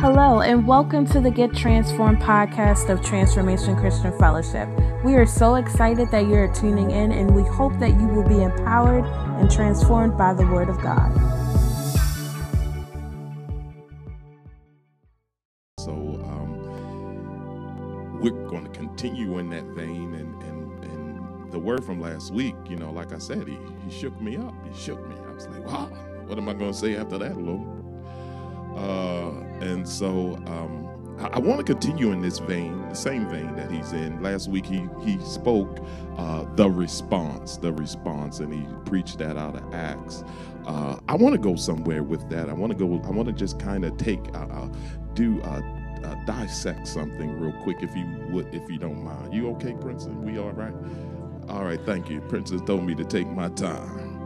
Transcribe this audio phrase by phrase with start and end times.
[0.00, 4.66] Hello, and welcome to the Get Transformed podcast of Transformation Christian Fellowship.
[5.04, 8.42] We are so excited that you're tuning in, and we hope that you will be
[8.42, 9.04] empowered
[9.38, 11.12] and transformed by the Word of God.
[15.80, 16.56] So um,
[18.22, 22.54] we're going to continue in that vein, and, and and the word from last week,
[22.70, 24.54] you know, like I said, he he shook me up.
[24.66, 25.16] He shook me.
[25.28, 25.90] I was like, wow,
[26.24, 27.79] what am I going to say after that, Lord?
[28.76, 29.30] Uh,
[29.60, 33.70] and so um, I, I want to continue in this vein, the same vein that
[33.70, 34.22] he's in.
[34.22, 35.80] Last week he he spoke
[36.16, 40.24] uh, the response, the response, and he preached that out of Acts.
[40.66, 42.48] Uh, I want to go somewhere with that.
[42.48, 43.00] I want to go.
[43.04, 44.68] I want to just kind of take, uh, uh,
[45.14, 45.62] do, uh,
[46.26, 49.34] dissect something real quick, if you would, if you don't mind.
[49.34, 50.22] You okay, Princeton?
[50.24, 50.74] We all right?
[51.48, 52.20] All right, thank you.
[52.22, 54.20] Princeton told me to take my time.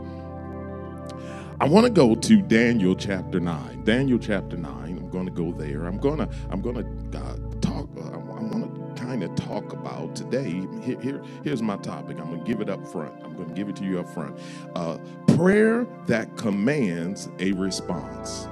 [1.61, 3.85] I want to go to Daniel chapter 9.
[3.85, 4.71] Daniel chapter 9.
[4.73, 5.85] I'm going to go there.
[5.85, 9.71] I'm going to I'm going to uh, talk uh, I want to kind of talk
[9.71, 10.67] about today.
[10.81, 12.19] Here, here, here's my topic.
[12.19, 13.13] I'm going to give it up front.
[13.23, 14.37] I'm going to give it to you up front.
[14.75, 14.97] Uh,
[15.37, 18.49] prayer that commands a response.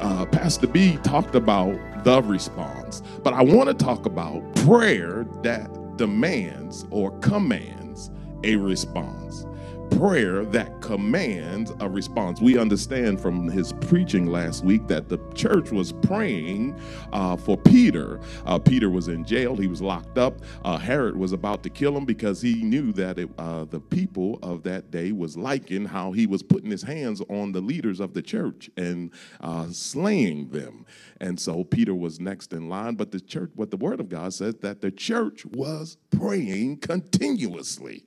[0.00, 5.96] Uh, Pastor B talked about the response, but I want to talk about prayer that
[5.96, 8.10] demands or commands
[8.44, 9.46] a response
[9.90, 12.40] prayer that commands a response.
[12.40, 16.78] We understand from his preaching last week that the church was praying
[17.12, 18.20] uh, for Peter.
[18.44, 20.40] Uh, Peter was in jail, he was locked up.
[20.64, 24.38] Uh, Herod was about to kill him because he knew that it, uh, the people
[24.42, 28.14] of that day was liking how he was putting his hands on the leaders of
[28.14, 30.84] the church and uh, slaying them.
[31.20, 34.34] And so Peter was next in line, but the church, what the word of God
[34.34, 38.04] says, that the church was praying continuously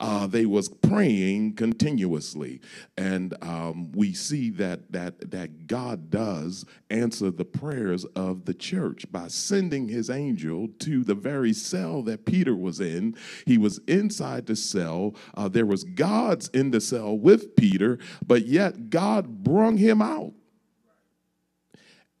[0.00, 2.60] uh, they was praying continuously,
[2.96, 9.10] and um, we see that that that God does answer the prayers of the church
[9.10, 13.16] by sending His angel to the very cell that Peter was in.
[13.46, 15.14] He was inside the cell.
[15.34, 20.32] Uh, there was gods in the cell with Peter, but yet God brung him out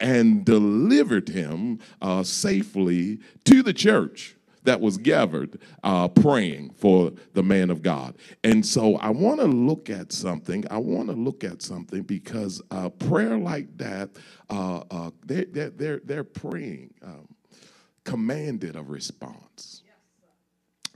[0.00, 7.42] and delivered him uh, safely to the church that was gathered uh, praying for the
[7.42, 8.16] man of God.
[8.42, 10.64] And so I want to look at something.
[10.70, 14.10] I want to look at something because uh, prayer like that,
[14.50, 17.28] uh, uh they, they're, they're, they're praying, um,
[18.04, 19.83] commanded a response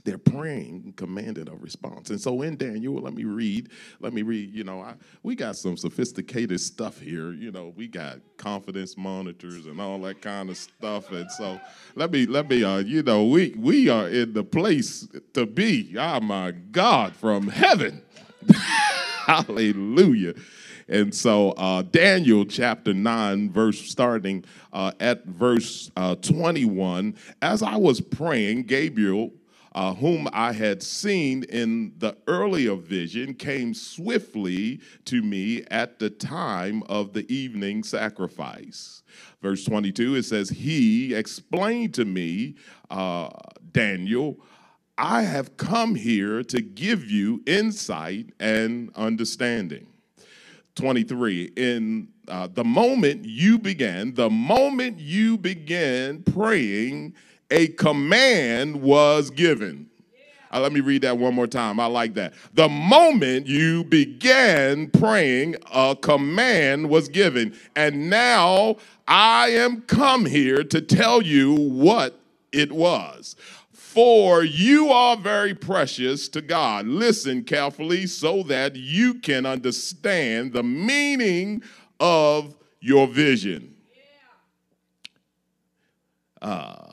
[0.05, 2.09] they're praying commanded a response.
[2.09, 5.55] And so in Daniel, let me read, let me read, you know, I, we got
[5.55, 7.31] some sophisticated stuff here.
[7.31, 11.11] You know, we got confidence monitors and all that kind of stuff.
[11.11, 11.59] And so
[11.95, 15.95] let me, let me, uh, you know, we, we are in the place to be,
[15.97, 18.01] oh my God, from heaven.
[19.25, 20.33] Hallelujah.
[20.87, 24.43] And so, uh, Daniel chapter 9, verse starting
[24.73, 29.31] uh, at verse uh, 21, as I was praying, Gabriel
[29.73, 36.09] uh, whom I had seen in the earlier vision, came swiftly to me at the
[36.09, 39.03] time of the evening sacrifice.
[39.41, 42.55] Verse 22, it says, He explained to me,
[42.89, 43.29] uh,
[43.71, 44.39] Daniel,
[44.97, 49.87] I have come here to give you insight and understanding.
[50.75, 57.13] 23, in uh, the moment you began, the moment you began praying,
[57.51, 59.89] a command was given.
[60.51, 61.79] Uh, let me read that one more time.
[61.79, 62.33] I like that.
[62.53, 67.55] The moment you began praying, a command was given.
[67.75, 68.77] And now
[69.07, 72.19] I am come here to tell you what
[72.51, 73.35] it was.
[73.71, 76.87] For you are very precious to God.
[76.87, 81.63] Listen carefully so that you can understand the meaning
[81.99, 83.75] of your vision.
[86.41, 86.88] Uh,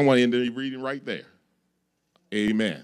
[0.00, 1.26] I want to end the reading right there.
[2.32, 2.82] Amen.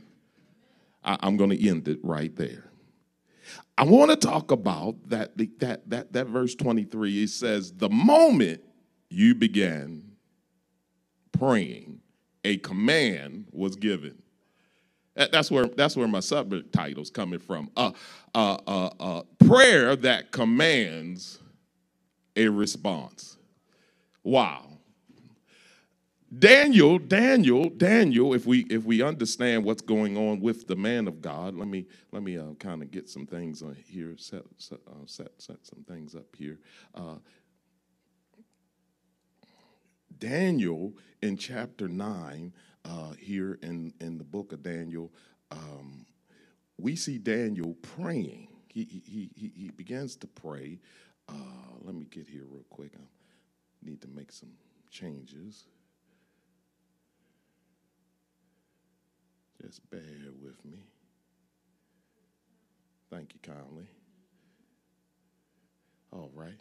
[1.02, 2.70] I, am going to end it right there.
[3.78, 7.22] I want to talk about that, that, that, that verse 23.
[7.22, 8.60] It says, The moment
[9.08, 10.02] you began
[11.32, 12.00] praying,
[12.44, 14.20] a command was given.
[15.14, 17.70] That's where, that's where my subtitle's coming from.
[17.78, 17.92] Uh,
[18.34, 21.38] uh, uh, uh, prayer that commands
[22.36, 23.38] a response.
[24.22, 24.75] Wow.
[26.38, 31.20] Daniel, Daniel, Daniel, if we if we understand what's going on with the man of
[31.20, 34.78] God, let me let me uh, kind of get some things on here, set set,
[34.88, 36.58] uh, set set some things up here.
[36.94, 37.16] Uh,
[40.18, 42.52] Daniel in chapter nine,
[42.84, 45.12] uh, here in in the book of Daniel,
[45.50, 46.06] um,
[46.76, 48.48] we see Daniel praying.
[48.68, 50.80] He he he he begins to pray.
[51.28, 52.92] Uh, let me get here real quick.
[52.96, 53.04] I
[53.82, 54.52] need to make some
[54.90, 55.64] changes.
[59.62, 60.00] Just bear
[60.42, 60.78] with me.
[63.10, 63.86] Thank you kindly.
[66.12, 66.60] All right.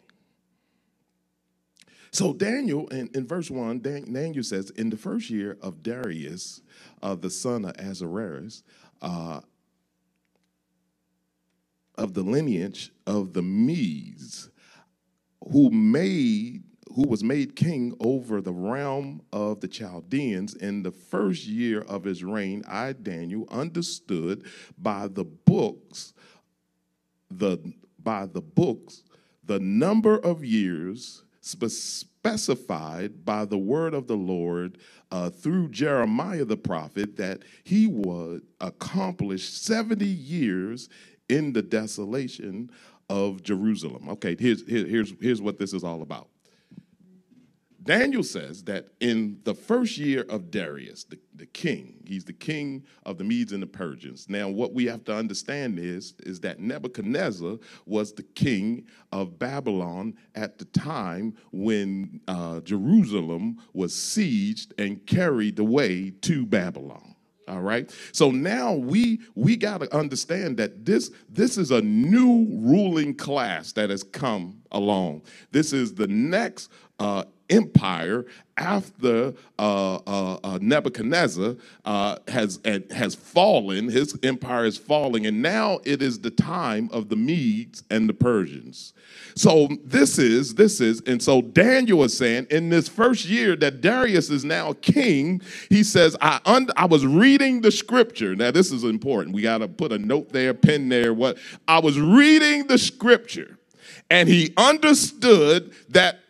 [2.10, 6.62] So Daniel, in, in verse 1, Daniel says, in the first year of Darius,
[7.02, 8.62] uh, the son of Ahasuerus,
[9.02, 9.40] uh,
[11.96, 14.50] of the lineage of the Medes,
[15.52, 16.62] who made
[16.96, 22.04] who was made king over the realm of the Chaldeans in the first year of
[22.04, 24.46] his reign, I, Daniel, understood
[24.78, 26.14] by the books,
[27.30, 27.58] the
[28.02, 29.02] by the books,
[29.44, 34.78] the number of years specified by the word of the Lord
[35.10, 40.88] uh, through Jeremiah the prophet that he would accomplish 70 years
[41.28, 42.70] in the desolation
[43.10, 44.08] of Jerusalem.
[44.08, 46.28] Okay, here's, here's, here's what this is all about.
[47.86, 52.84] Daniel says that in the first year of Darius, the, the king, he's the king
[53.04, 54.28] of the Medes and the Persians.
[54.28, 60.14] Now, what we have to understand is, is that Nebuchadnezzar was the king of Babylon
[60.34, 67.14] at the time when uh, Jerusalem was sieged and carried away to Babylon.
[67.48, 67.88] All right.
[68.10, 73.70] So now we we got to understand that this this is a new ruling class
[73.72, 75.22] that has come along.
[75.52, 78.26] This is the next uh, empire
[78.56, 82.58] after uh, uh, uh, Nebuchadnezzar uh, has
[82.90, 87.82] has fallen, his empire is falling, and now it is the time of the Medes
[87.90, 88.94] and the Persians.
[89.34, 93.82] So this is this is, and so Daniel is saying in this first year that
[93.82, 98.72] Darius is now king, he says, "I un- I was reading the scripture." Now this
[98.72, 99.34] is important.
[99.34, 101.12] We got to put a note there, pen there.
[101.12, 101.36] What
[101.68, 103.58] I was reading the scripture,
[104.08, 106.20] and he understood that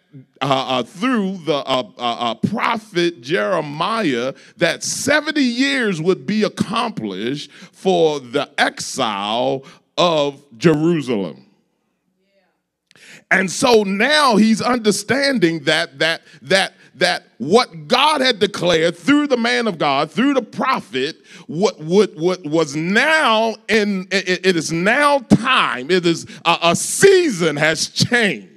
[0.41, 7.51] uh, uh, through the uh, uh, uh, prophet Jeremiah that 70 years would be accomplished
[7.53, 9.65] for the exile
[9.97, 11.47] of Jerusalem.
[13.31, 19.37] And so now he's understanding that that that that what God had declared through the
[19.37, 21.17] man of God, through the prophet,
[21.49, 25.91] what what, what was now in it, it is now time.
[25.91, 28.56] It is a, a season has changed.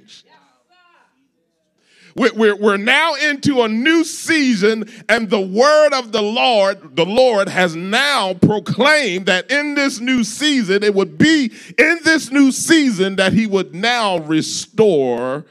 [2.16, 7.48] We're, we're, now into a new season, and the word of the Lord, the Lord
[7.48, 13.16] has now proclaimed that in this new season, it would be in this new season
[13.16, 15.46] that he would now restore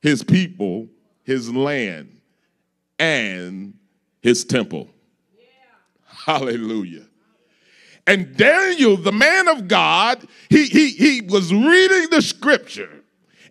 [0.00, 0.88] his people,
[1.24, 2.20] his land,
[2.98, 3.74] and
[4.20, 4.88] his temple.
[5.38, 5.44] Yeah.
[6.04, 7.06] Hallelujah.
[8.06, 13.01] And Daniel, the man of God, he, he, he was reading the scripture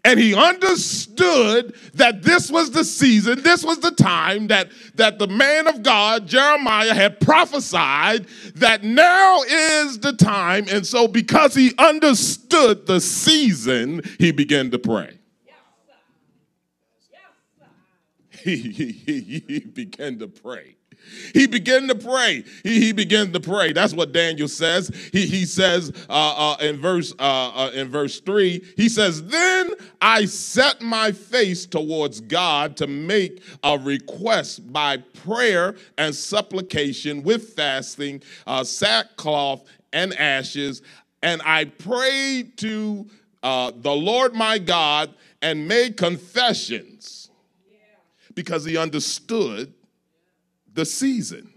[0.03, 5.27] and he understood that this was the season, this was the time that, that the
[5.27, 8.25] man of God, Jeremiah, had prophesied
[8.55, 10.65] that now is the time.
[10.69, 15.17] And so, because he understood the season, he began to pray.
[18.43, 20.75] He, he, he, he began to pray.
[21.33, 22.43] He began to pray.
[22.63, 23.73] He, he began to pray.
[23.73, 24.89] That's what Daniel says.
[25.11, 28.65] He, he says uh, uh, in verse uh, uh, in verse three.
[28.75, 29.71] He says, "Then
[30.01, 37.53] I set my face towards God to make a request by prayer and supplication with
[37.53, 40.81] fasting, uh, sackcloth and ashes,
[41.21, 43.07] and I prayed to
[43.43, 47.29] uh, the Lord my God and made confessions."
[48.33, 49.73] Because he understood
[50.73, 51.53] the season.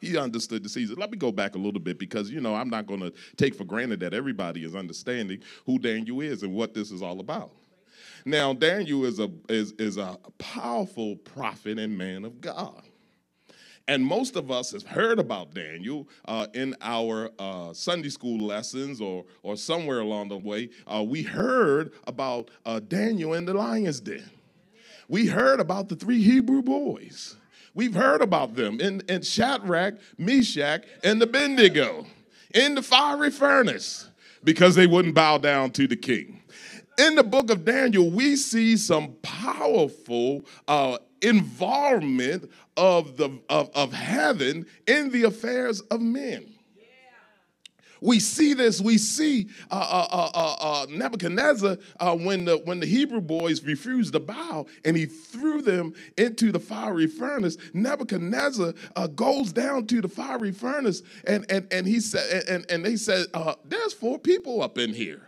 [0.00, 0.96] He understood the season.
[0.98, 3.54] Let me go back a little bit because, you know, I'm not going to take
[3.54, 7.52] for granted that everybody is understanding who Daniel is and what this is all about.
[8.24, 12.82] Now, Daniel is a, is, is a powerful prophet and man of God.
[13.88, 19.00] And most of us have heard about Daniel uh, in our uh, Sunday school lessons
[19.00, 20.70] or, or somewhere along the way.
[20.86, 24.28] Uh, we heard about uh, Daniel in the lion's den.
[25.08, 27.36] We heard about the three Hebrew boys.
[27.74, 32.06] We've heard about them in, in Shadrach, Meshach, and Abednego
[32.54, 34.08] in the fiery furnace
[34.44, 36.42] because they wouldn't bow down to the king.
[36.98, 43.92] In the book of Daniel, we see some powerful uh, involvement of, the, of, of
[43.92, 46.51] heaven in the affairs of men.
[48.02, 48.80] We see this.
[48.80, 53.62] We see uh, uh, uh, uh, uh Nebuchadnezzar uh, when the when the Hebrew boys
[53.62, 57.56] refused to bow and he threw them into the fiery furnace.
[57.72, 58.74] Nebuchadnezzar
[59.14, 63.26] goes down to the fiery furnace and and and he said and and they said
[63.64, 65.22] there's four people up in here.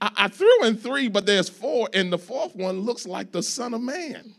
[0.00, 3.42] I, I threw in three, but there's four, and the fourth one looks like the
[3.42, 4.34] Son of Man.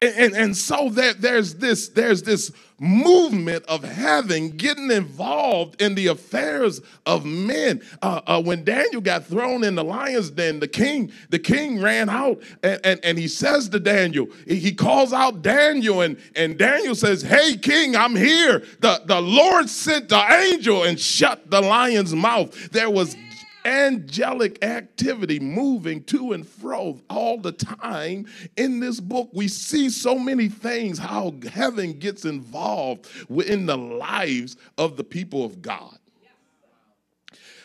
[0.00, 5.94] And, and, and, so that there's this there's this movement of heaven getting involved in
[5.94, 7.80] the affairs of men.
[8.02, 12.08] Uh, uh, when Daniel got thrown in the lion's den, the king the king ran
[12.08, 16.94] out and, and, and he says to Daniel, he calls out Daniel and, and Daniel
[16.94, 22.14] says, "Hey king, I'm here." The the Lord sent the angel and shut the lion's
[22.14, 22.70] mouth.
[22.70, 23.16] There was
[23.64, 29.30] angelic activity moving to and fro all the time in this book.
[29.32, 35.44] We see so many things how heaven gets involved within the lives of the people
[35.44, 35.98] of God.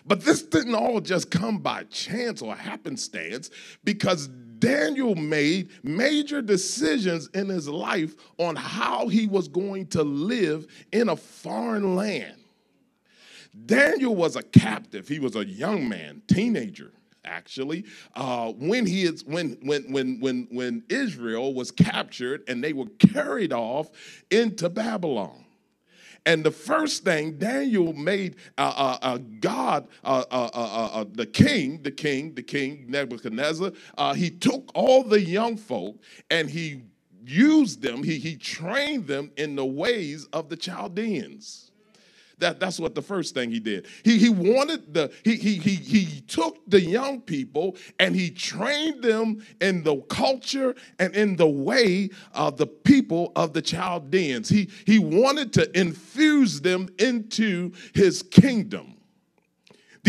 [0.06, 3.51] But this didn't all just come by chance or happenstance
[3.84, 10.68] because Daniel made major decisions in his life on how he was going to live
[10.91, 12.38] in a foreign land.
[13.66, 15.08] Daniel was a captive.
[15.08, 16.92] He was a young man, teenager,
[17.25, 17.86] actually.
[18.16, 22.89] Uh, when he is when when when when when Israel was captured and they were
[23.00, 23.89] carried off
[24.32, 25.46] into Babylon.
[26.25, 31.92] And the first thing Daniel made uh, uh, uh God, uh, uh, the king, the
[31.92, 33.72] king, the king Nebuchadnezzar,
[34.16, 35.98] he took all the young folk
[36.30, 36.82] and he
[37.25, 41.69] used them, he, he trained them in the ways of the Chaldeans.
[42.39, 43.86] That, that's what the first thing he did.
[44.03, 49.03] He, he wanted the, he, he, he, he took the young people and he trained
[49.03, 54.50] them in the culture and in the way of the people of the Chaldeans.
[54.50, 58.99] He, he wanted to infuse them into his kingdom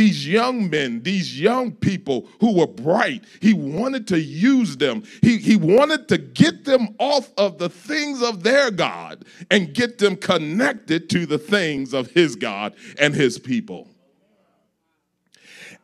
[0.01, 3.23] these young men, these young people who were bright.
[3.39, 5.03] He wanted to use them.
[5.21, 9.99] He, he wanted to get them off of the things of their God and get
[9.99, 13.89] them connected to the things of his God and his people.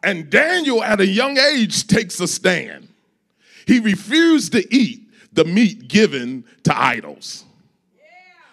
[0.03, 2.89] And Daniel, at a young age, takes a stand.
[3.67, 7.45] He refused to eat the meat given to idols.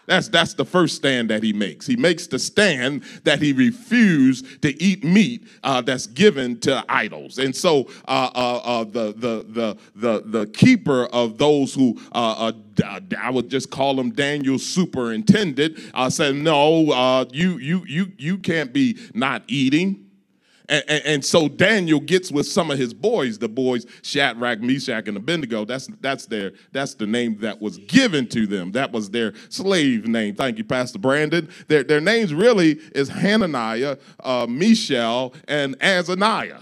[0.06, 1.86] That's, that's the first stand that he makes.
[1.88, 7.38] He makes the stand that he refused to eat meat uh, that's given to idols.
[7.38, 12.52] And so uh, uh, uh the, the, the, the, the keeper of those who, uh,
[12.84, 15.80] uh, I would just call him Daniel's superintendent,
[16.10, 20.10] said, no, you, you, you, you can't be not eating.
[20.70, 25.08] And, and, and, so Daniel gets with some of his boys, the boys Shadrach, Meshach,
[25.08, 25.66] and Abednego.
[25.66, 28.72] That's that's their that's the name that was given to them.
[28.72, 30.36] That was their slave name.
[30.36, 31.50] Thank you, Pastor Brandon.
[31.68, 36.60] Their their names really is Hananiah, uh, Mishael, and Azariah.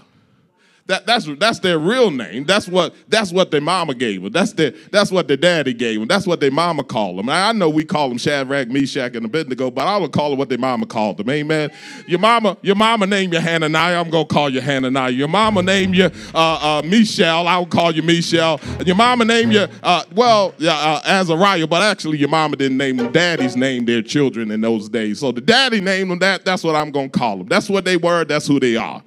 [0.86, 2.44] That, that's, that's their real name.
[2.44, 4.32] That's what, that's what their mama gave them.
[4.32, 6.08] That's, their, that's what their daddy gave them.
[6.08, 7.26] That's what their mama called them.
[7.26, 10.40] Now, I know we call them Shadrach, Meshach, and Abednego, but I would call them
[10.40, 11.30] what their mama called them.
[11.30, 11.70] Amen.
[12.08, 14.00] Your mama, your mama named you Hananiah.
[14.00, 15.10] I'm going to call you Hananiah.
[15.10, 17.46] Your mama named you uh, uh, Mishael.
[17.46, 18.60] I would call you Mishael.
[18.84, 23.12] Your mama named you, uh, well, uh, Azariah, but actually your mama didn't name them.
[23.12, 25.20] Daddies named their children in those days.
[25.20, 26.44] So the daddy named them that.
[26.44, 27.46] That's what I'm going to call them.
[27.46, 28.24] That's what they were.
[28.24, 29.00] That's who they are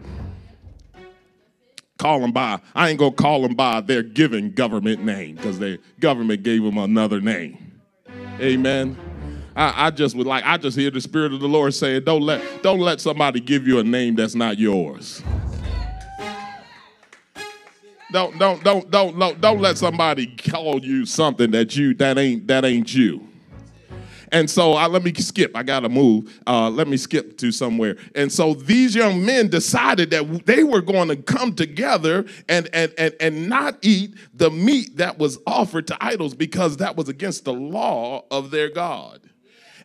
[1.98, 5.80] call them by, I ain't gonna call them by their given government name because the
[6.00, 7.80] government gave them another name.
[8.40, 8.98] Amen.
[9.56, 12.22] I, I, just would like, I just hear the Spirit of the Lord saying, don't
[12.22, 15.24] let, don't let somebody give you a name that's not yours.
[18.12, 22.48] Don't, don't, don't, don't, don't, don't let somebody call you something that you that ain't
[22.48, 23.28] that ain't you.
[24.36, 25.56] And so I, let me skip.
[25.56, 26.42] I got to move.
[26.46, 27.96] Uh, let me skip to somewhere.
[28.15, 32.94] And so these young men decided that they were going to come together and, and,
[32.98, 37.46] and, and not eat the meat that was offered to idols because that was against
[37.46, 39.22] the law of their God.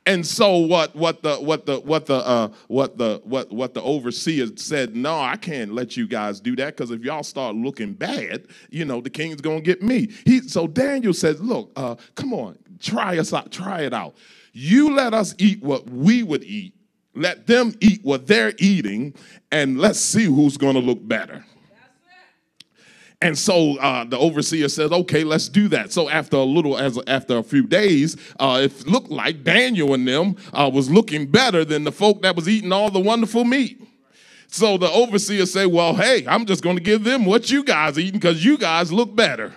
[0.05, 3.83] And so what what the what the what the uh, what the what what the
[3.83, 7.93] overseer said, no, I can't let you guys do that because if y'all start looking
[7.93, 10.11] bad, you know, the king's gonna get me.
[10.25, 14.17] He so Daniel says, look, uh, come on, try us out, try it out.
[14.53, 16.75] You let us eat what we would eat,
[17.15, 19.15] let them eat what they're eating,
[19.53, 21.45] and let's see who's gonna look better.
[23.23, 26.99] And so uh, the overseer says, "Okay, let's do that." So after a little, as
[27.07, 31.65] after a few days, uh, it looked like Daniel and them uh, was looking better
[31.65, 33.83] than the folk that was eating all the wonderful meat.
[34.47, 37.99] So the overseer said, "Well, hey, I'm just going to give them what you guys
[37.99, 39.53] eating because you guys look better."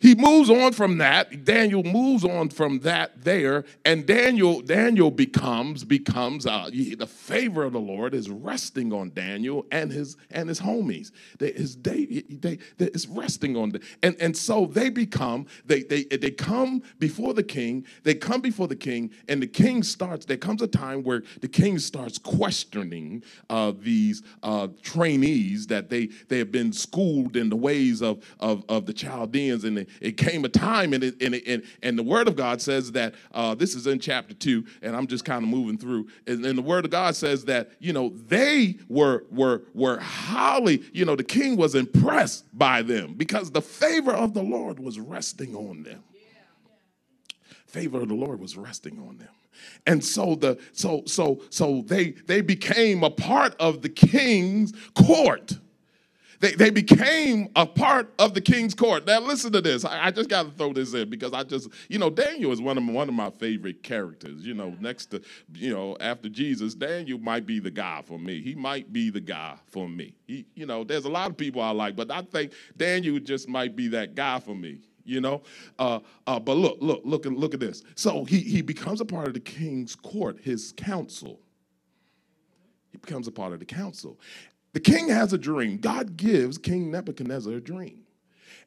[0.00, 1.44] He moves on from that.
[1.44, 3.64] Daniel moves on from that there.
[3.84, 9.66] And daniel daniel becomes becomes uh, the favor of the lord is resting on daniel
[9.72, 11.10] and his and his homies.
[11.38, 15.82] They, his day they, they it's resting on them and and so they become they
[15.82, 20.26] they they come before the king they come before the king and the king starts
[20.26, 26.06] there comes a time where the king starts questioning uh, these uh, trainees that they
[26.28, 30.16] they have been schooled in the ways of of, of the chaldeans and the, it
[30.16, 33.14] came a time, and, it, and, it, and, and the Word of God says that
[33.32, 36.08] uh, this is in chapter two, and I'm just kind of moving through.
[36.26, 40.82] And, and the Word of God says that you know they were were were highly,
[40.92, 44.98] you know, the king was impressed by them because the favor of the Lord was
[44.98, 46.02] resting on them.
[47.66, 49.28] Favor of the Lord was resting on them
[49.86, 55.58] and so the so so so they they became a part of the king's court
[56.40, 59.06] they, they became a part of the king's court.
[59.06, 59.84] Now, listen to this.
[59.84, 62.60] I, I just got to throw this in because I just, you know, Daniel is
[62.60, 64.46] one of, one of my favorite characters.
[64.46, 65.22] You know, next to,
[65.54, 68.40] you know, after Jesus, Daniel might be the guy for me.
[68.40, 70.14] He might be the guy for me.
[70.26, 73.48] He, you know, there's a lot of people I like, but I think Daniel just
[73.48, 75.42] might be that guy for me you know.
[75.78, 77.82] Uh, uh, but look, look, look, look at this.
[77.94, 81.40] So he he becomes a part of the king's court, his council.
[82.90, 84.18] He becomes a part of the council,
[84.72, 85.78] the king has a dream.
[85.78, 88.04] God gives King Nebuchadnezzar a dream.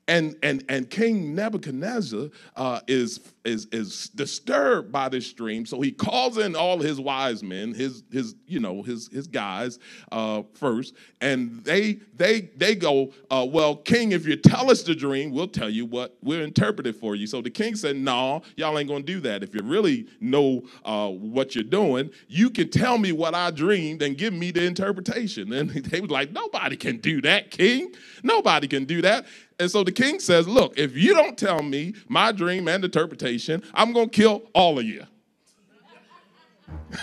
[0.08, 5.66] And, and, and King Nebuchadnezzar uh, is, is, is disturbed by this dream.
[5.66, 9.80] So he calls in all his wise men, his, his, you know, his, his guys
[10.12, 10.96] uh, first.
[11.22, 15.48] And they, they, they go, uh, well, king, if you tell us the dream, we'll
[15.48, 17.26] tell you what, we'll interpret it for you.
[17.28, 19.44] So the king said, no, y'all ain't to do that.
[19.44, 24.02] If you really know uh, what you're doing, you can tell me what I dreamed
[24.02, 25.52] and give me the interpretation.
[25.54, 27.94] And they was like, nobody can do that, king.
[28.24, 29.26] Nobody can do that.
[29.62, 33.31] And so the king says, Look, if you don't tell me my dream and interpretation,
[33.74, 35.06] I'm going to kill all of you.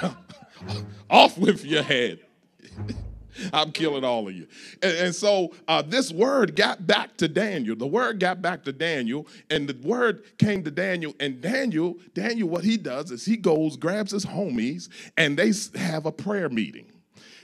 [1.11, 2.21] Off with your head.
[3.53, 4.49] I'm killing all of you.
[4.83, 7.77] And, and so uh, this word got back to Daniel.
[7.77, 11.15] The word got back to Daniel, and the word came to Daniel.
[11.21, 16.07] And Daniel, Daniel, what he does is he goes, grabs his homies, and they have
[16.07, 16.91] a prayer meeting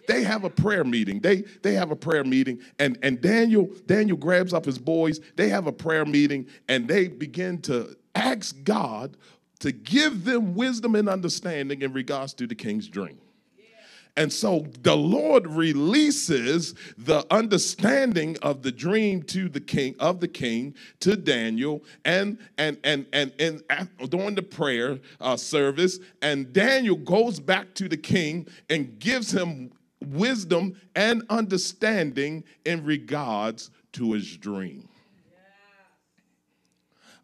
[0.07, 1.21] they have a prayer meeting.
[1.21, 5.21] They they have a prayer meeting, and and Daniel Daniel grabs up his boys.
[5.37, 9.17] They have a prayer meeting, and they begin to ask God
[9.61, 13.19] to give them wisdom and understanding in regards to the king's dream.
[14.17, 20.29] And so the Lord releases the understanding of the dream to the king of the
[20.29, 26.97] king to Daniel and and and and and, during the prayer uh, service and Daniel
[26.97, 34.37] goes back to the king and gives him wisdom and understanding in regards to his
[34.37, 34.89] dream.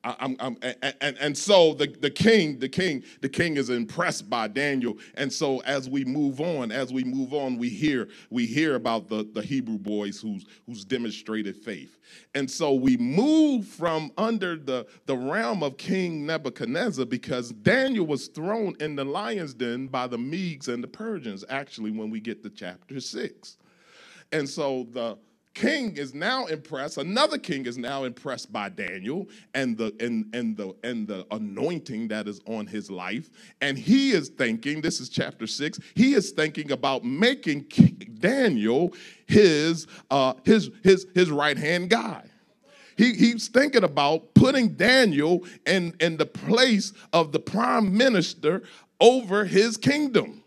[0.02, 4.48] I'm, I'm, and, and so the, the king, the king, the king is impressed by
[4.48, 4.96] Daniel.
[5.14, 9.08] And so as we move on, as we move on, we hear we hear about
[9.08, 11.98] the, the Hebrew boys who's who's demonstrated faith.
[12.34, 18.28] And so we move from under the, the realm of King Nebuchadnezzar because Daniel was
[18.28, 22.42] thrown in the lion's den by the Medes and the Persians, actually, when we get
[22.42, 23.58] to chapter six.
[24.32, 25.18] And so the
[25.54, 30.56] king is now impressed another king is now impressed by daniel and the and, and
[30.56, 35.08] the and the anointing that is on his life and he is thinking this is
[35.08, 38.94] chapter 6 he is thinking about making king daniel
[39.26, 42.24] his uh his his his right hand guy
[43.00, 48.62] he, he's thinking about putting Daniel in, in the place of the prime minister
[49.00, 50.44] over his kingdom.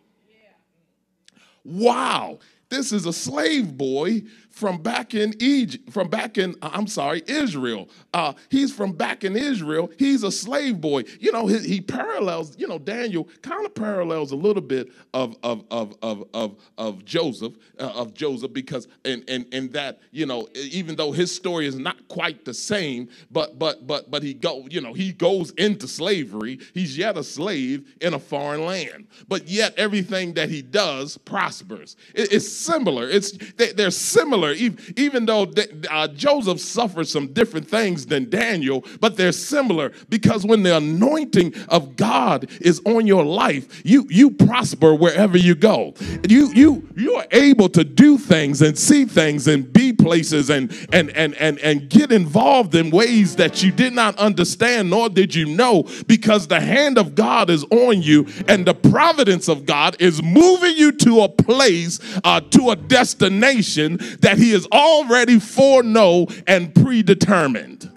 [1.65, 2.37] Wow,
[2.69, 4.21] this is a slave boy
[4.53, 7.89] from back in Egypt, from back in, uh, I'm sorry, Israel.
[8.13, 9.91] Uh, he's from back in Israel.
[9.97, 11.05] He's a slave boy.
[11.19, 15.35] You know, he, he parallels, you know, Daniel kind of parallels a little bit of,
[15.41, 20.27] of, of, of, of, of Joseph, uh, of Joseph, because in, in, in that, you
[20.27, 24.35] know, even though his story is not quite the same, but, but, but, but he
[24.35, 26.59] go, you know, he goes into slavery.
[26.75, 31.95] He's yet a slave in a foreign land, but yet everything that he does prospers.
[32.13, 33.09] It, it's similar.
[33.09, 35.51] It's, they, they're similar similar, even though
[35.89, 41.53] uh, Joseph suffered some different things than Daniel, but they're similar because when the anointing
[41.69, 45.93] of God is on your life, you, you prosper wherever you go.
[46.27, 50.71] You, you, you are able to do things and see things and be places and,
[50.91, 55.33] and, and, and, and get involved in ways that you did not understand nor did
[55.33, 59.95] you know because the hand of God is on you and the providence of God
[59.99, 65.39] is moving you to a place, uh, to a destination that that he is already
[65.39, 67.91] foreknown and predetermined.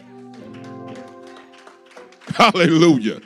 [2.35, 3.21] Hallelujah.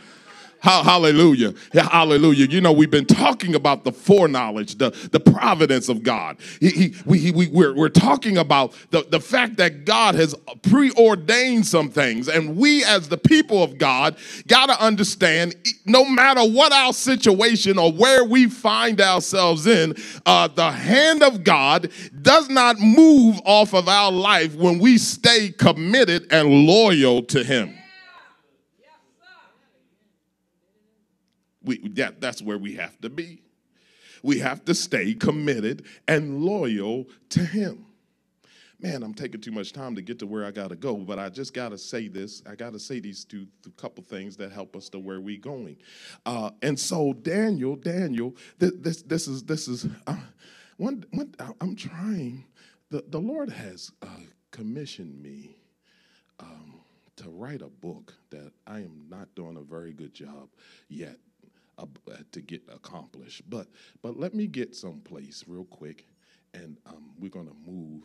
[0.60, 1.54] Hallelujah.
[1.72, 2.46] Hallelujah.
[2.46, 6.36] You know, we've been talking about the foreknowledge, the, the providence of God.
[6.60, 11.66] He, he, we, we, we're, we're talking about the, the fact that God has preordained
[11.66, 12.28] some things.
[12.28, 14.16] And we, as the people of God,
[14.48, 15.54] got to understand
[15.86, 19.96] no matter what our situation or where we find ourselves in,
[20.26, 25.50] uh, the hand of God does not move off of our life when we stay
[25.50, 27.79] committed and loyal to Him.
[31.62, 33.42] We, that, that's where we have to be.
[34.22, 37.86] We have to stay committed and loyal to Him.
[38.82, 41.18] Man, I'm taking too much time to get to where I got to go, but
[41.18, 42.42] I just got to say this.
[42.48, 45.36] I got to say these two, two couple things that help us to where we
[45.36, 45.76] going.
[46.24, 50.16] Uh, and so Daniel, Daniel, this, this, this is this is uh,
[50.78, 51.34] one, one.
[51.60, 52.46] I'm trying.
[52.90, 54.06] The the Lord has uh,
[54.50, 55.56] commissioned me
[56.38, 56.80] um,
[57.16, 60.48] to write a book that I am not doing a very good job
[60.88, 61.18] yet
[62.32, 63.42] to get accomplished.
[63.48, 63.68] But
[64.02, 66.06] but let me get someplace real quick,
[66.54, 68.04] and um, we're gonna move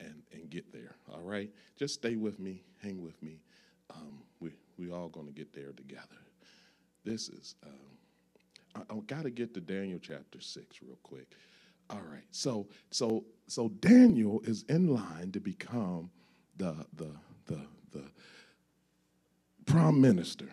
[0.00, 0.96] and and get there.
[1.12, 3.40] All right, just stay with me, hang with me.
[3.90, 6.18] Um, we we all gonna get there together.
[7.04, 7.54] This is.
[7.64, 7.72] Um,
[8.74, 11.32] I, I got to get to Daniel chapter six real quick.
[11.90, 16.10] All right, so so so Daniel is in line to become
[16.56, 17.10] the the
[17.46, 18.04] the the
[19.66, 20.48] prime minister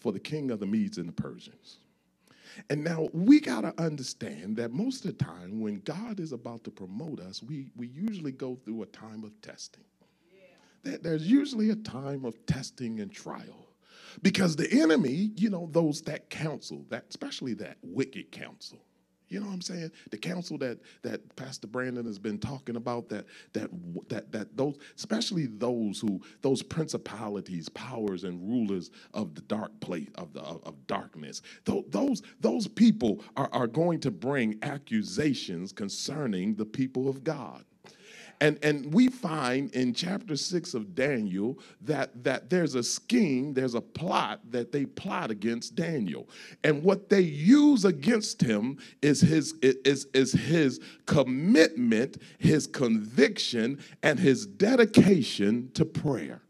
[0.00, 1.78] for the king of the Medes and the Persians.
[2.68, 6.64] And now we got to understand that most of the time when God is about
[6.64, 9.84] to promote us, we, we usually go through a time of testing.
[10.84, 10.96] Yeah.
[11.00, 13.68] There's usually a time of testing and trial
[14.22, 18.78] because the enemy, you know, those that counsel, that especially that wicked counsel,
[19.30, 19.92] you know what I'm saying?
[20.10, 23.70] The council that that Pastor Brandon has been talking about that that
[24.08, 30.08] that that those especially those who those principalities, powers and rulers of the dark place
[30.16, 31.42] of the of, of darkness.
[31.64, 37.64] Those those people are, are going to bring accusations concerning the people of God.
[38.40, 43.74] And, and we find in chapter six of Daniel that, that there's a scheme, there's
[43.74, 46.26] a plot that they plot against Daniel.
[46.64, 54.18] And what they use against him is his, is, is his commitment, his conviction, and
[54.18, 56.40] his dedication to prayer.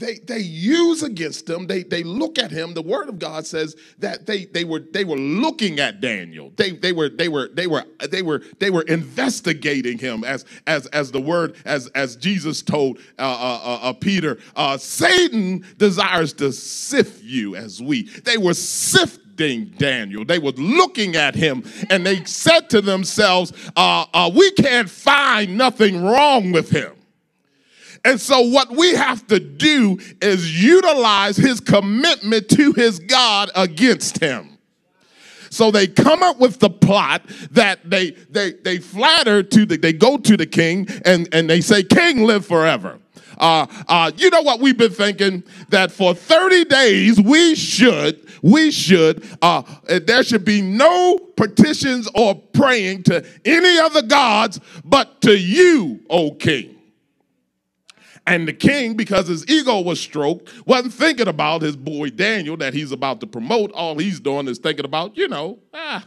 [0.00, 1.66] They, they use against him.
[1.66, 2.72] They, they look at him.
[2.72, 6.52] The word of God says that they, they were they were looking at Daniel.
[6.56, 10.86] They, they were they were they were they were they were investigating him as as
[10.86, 14.38] as the word as as Jesus told uh, uh, uh, uh Peter.
[14.56, 18.04] Uh, Satan desires to sift you as we.
[18.04, 20.24] They were sifting Daniel.
[20.24, 26.02] They were looking at him and they said to themselves, uh, We can't find nothing
[26.02, 26.92] wrong with him.
[28.04, 34.18] And so, what we have to do is utilize his commitment to his God against
[34.18, 34.58] him.
[35.50, 39.92] So they come up with the plot that they they they flatter to the they
[39.92, 42.98] go to the king and and they say, "King, live forever."
[43.36, 48.70] Uh, uh, you know what we've been thinking that for 30 days we should we
[48.70, 55.36] should uh, there should be no petitions or praying to any other gods but to
[55.36, 56.79] you, O king.
[58.26, 62.74] And the king, because his ego was stroked, wasn't thinking about his boy Daniel that
[62.74, 63.72] he's about to promote.
[63.72, 66.06] All he's doing is thinking about, you know, ah,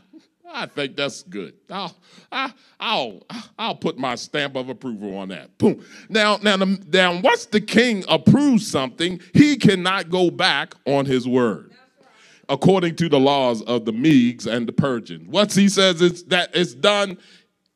[0.56, 1.56] I think that's good.
[1.70, 1.96] I'll,
[2.32, 3.24] I, I'll,
[3.58, 5.58] I'll put my stamp of approval on that.
[5.58, 5.84] Boom.
[6.10, 11.74] Now, now, now, once the king approves something, he cannot go back on his word,
[12.50, 15.28] according to the laws of the Medes and the Persians.
[15.28, 17.18] Once he says it's that it's done,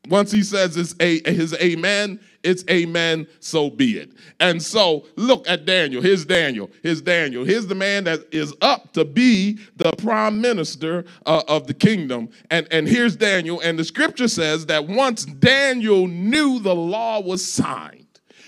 [0.08, 4.12] once he says it's a his amen, it's amen, so be it.
[4.40, 6.02] And so look at Daniel.
[6.02, 6.70] Here's Daniel.
[6.82, 7.44] Here's Daniel.
[7.44, 12.30] Here's the man that is up to be the prime minister uh, of the kingdom.
[12.50, 13.60] And, and here's Daniel.
[13.60, 18.06] And the scripture says that once Daniel knew the law was signed,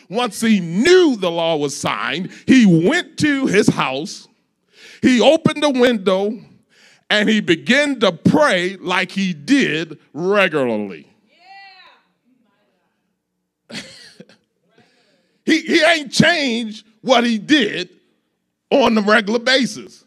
[0.10, 4.30] once he knew the law was signed, he went to his house,
[5.02, 6.40] he opened the window,
[7.10, 11.09] and he began to pray like he did regularly.
[15.50, 17.90] He, he ain't changed what he did
[18.70, 20.06] on a regular basis.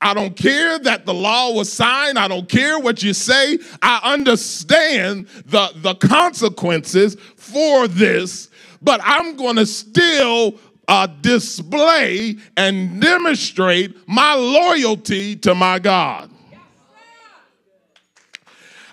[0.00, 2.18] I don't care that the law was signed.
[2.18, 3.60] I don't care what you say.
[3.80, 8.50] I understand the, the consequences for this,
[8.82, 10.54] but I'm going to still
[10.88, 16.28] uh, display and demonstrate my loyalty to my God.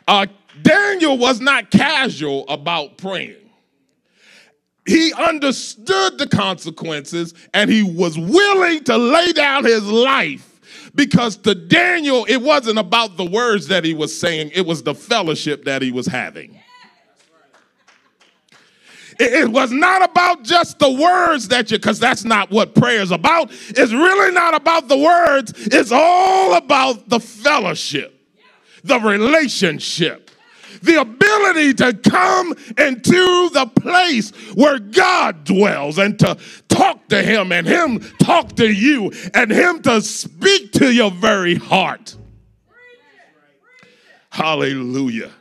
[0.08, 0.28] Uh,
[0.62, 3.49] Daniel was not casual about praying.
[4.86, 10.50] He understood the consequences and he was willing to lay down his life
[10.96, 14.96] because to Daniel, it wasn't about the words that he was saying, it was the
[14.96, 16.60] fellowship that he was having.
[19.22, 23.12] It, was not about just the words that you, because that's not what prayer is
[23.12, 23.52] about.
[23.52, 28.18] It's really not about the words, it's all about the fellowship,
[28.84, 30.29] the relationship
[30.82, 36.38] the ability to come into the place where God dwells and to
[36.68, 41.56] talk to Him and Him talk to you and Him to speak to your very
[41.56, 42.16] heart.
[44.30, 45.32] Hallelujah.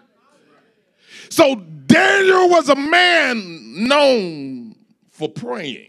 [1.29, 4.77] So Daniel was a man known
[5.11, 5.88] for praying.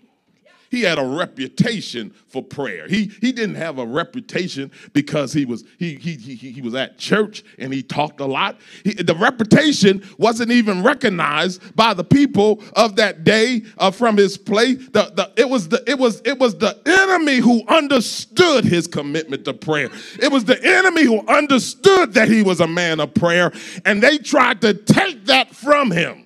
[0.69, 2.87] He had a reputation for prayer.
[2.87, 6.97] He, he didn't have a reputation because he was he, he, he, he was at
[6.97, 8.59] church and he talked a lot.
[8.83, 14.37] He, the reputation wasn't even recognized by the people of that day uh, from his
[14.37, 14.77] place.
[14.89, 19.45] The, the, it was the it was it was the enemy who understood his commitment
[19.45, 19.89] to prayer.
[20.21, 23.51] It was the enemy who understood that he was a man of prayer,
[23.85, 26.25] and they tried to take that from him.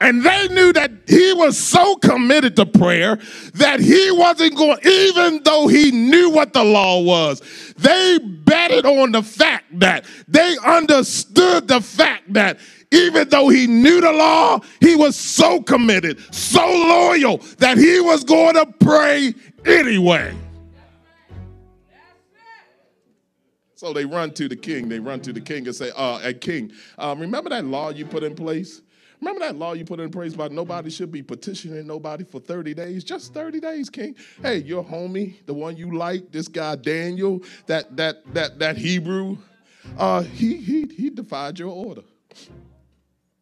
[0.00, 3.16] And they knew that he was so committed to prayer
[3.54, 7.40] that he wasn't going, even though he knew what the law was,
[7.78, 12.58] they betted on the fact that they understood the fact that
[12.92, 18.22] even though he knew the law, he was so committed, so loyal that he was
[18.22, 20.34] going to pray anyway.
[23.74, 24.88] So they run to the king.
[24.88, 28.06] They run to the king and say, uh, hey, King, uh, remember that law you
[28.06, 28.80] put in place?
[29.26, 32.74] Remember that law you put in place about nobody should be petitioning nobody for 30
[32.74, 33.02] days?
[33.02, 34.14] Just 30 days, King.
[34.40, 39.38] Hey, your homie, the one you like, this guy Daniel, that that that that Hebrew,
[39.98, 42.02] uh, he he he defied your order.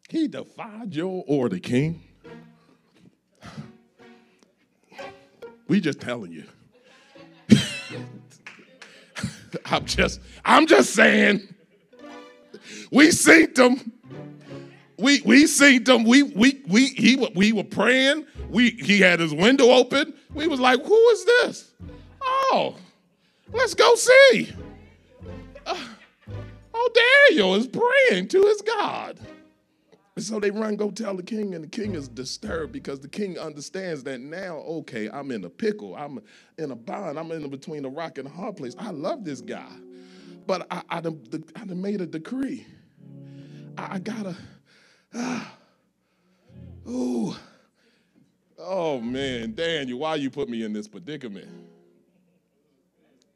[0.09, 2.01] He defied your order, King.
[5.67, 6.45] We just telling you.
[9.65, 11.47] I'm just, I'm just saying.
[12.89, 13.91] We synced them
[14.97, 16.03] we we seen them.
[16.03, 18.25] We we we he we were praying.
[18.49, 20.13] We he had his window open.
[20.33, 21.71] We was like, who is this?
[22.21, 22.75] Oh,
[23.51, 24.53] let's go see.
[25.65, 25.77] Uh,
[26.73, 29.19] oh, Daniel is praying to his God.
[30.15, 33.07] And so they run, go tell the king, and the king is disturbed because the
[33.07, 35.93] king understands that now, okay, I'm in a pickle.
[35.95, 36.21] I'm
[36.57, 37.19] in a bind.
[37.19, 38.75] I'm in between a rock and a hard place.
[38.79, 39.71] I love this guy,
[40.47, 41.21] but I, I, done,
[41.57, 42.65] I done made a decree.
[43.77, 44.37] I, I gotta
[46.87, 47.35] Ooh.
[48.57, 51.47] Oh man, Daniel, why you put me in this predicament?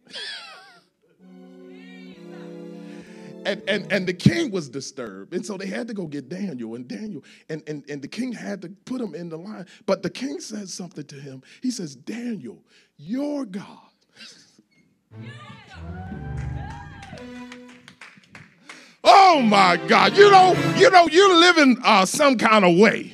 [3.46, 5.34] and, and, and the king was disturbed.
[5.34, 6.76] And so they had to go get Daniel.
[6.76, 9.68] And Daniel, and, and, and the king had to put him in the line.
[9.86, 11.44] But the king says something to him.
[11.62, 12.64] He says, Daniel,
[12.98, 13.66] your God.
[19.04, 20.18] Oh my God.
[20.18, 23.14] You know, you know, you're living uh, some kind of way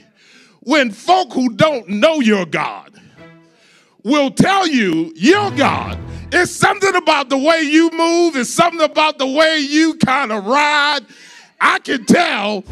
[0.62, 2.92] when folk who don't know your God
[4.04, 5.98] will tell you your God.
[6.32, 10.46] It's something about the way you move, it's something about the way you kind of
[10.46, 11.02] ride.
[11.62, 12.64] I can tell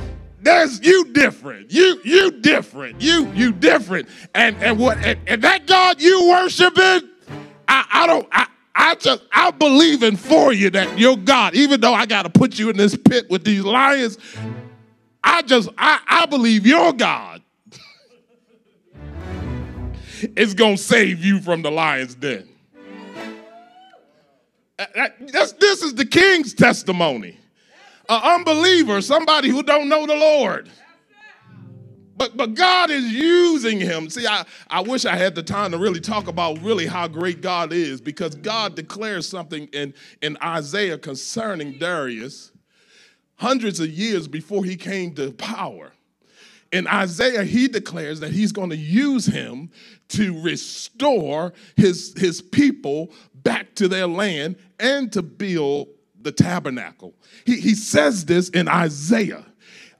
[0.42, 1.72] there's you different.
[1.72, 3.02] You you different.
[3.02, 4.10] You you different.
[4.36, 7.10] And and what and, and that God you worshiping,
[7.68, 11.80] I, I don't I, I just I believe in for you that your God, even
[11.80, 14.18] though I got to put you in this pit with these lions,
[15.24, 17.42] I just I, I believe your God
[20.36, 22.50] is gonna save you from the lion's den.
[24.78, 27.38] That's, this is the king's testimony.
[28.10, 30.70] An unbeliever, somebody who don't know the Lord.
[32.16, 34.10] But, but God is using him.
[34.10, 37.42] See, I, I wish I had the time to really talk about really how great
[37.42, 42.52] God is because God declares something in, in Isaiah concerning Darius
[43.36, 45.92] hundreds of years before he came to power.
[46.72, 49.70] In Isaiah, he declares that he's going to use him
[50.10, 55.90] to restore his, his people back to their land and to build
[56.22, 57.14] the tabernacle.
[57.46, 59.46] He, he says this in Isaiah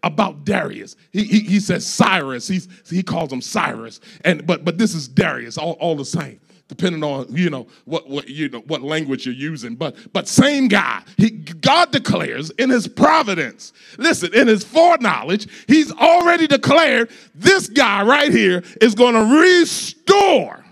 [0.04, 0.96] about Darius.
[1.12, 2.48] He, he, he says Cyrus.
[2.48, 4.00] He's, he calls him Cyrus.
[4.24, 8.10] And but but this is Darius, all, all the same, depending on you know what,
[8.10, 9.76] what you know what language you're using.
[9.76, 11.02] But but same guy.
[11.18, 18.04] He, God declares in his providence, listen, in his foreknowledge, he's already declared this guy
[18.04, 20.64] right here is going to restore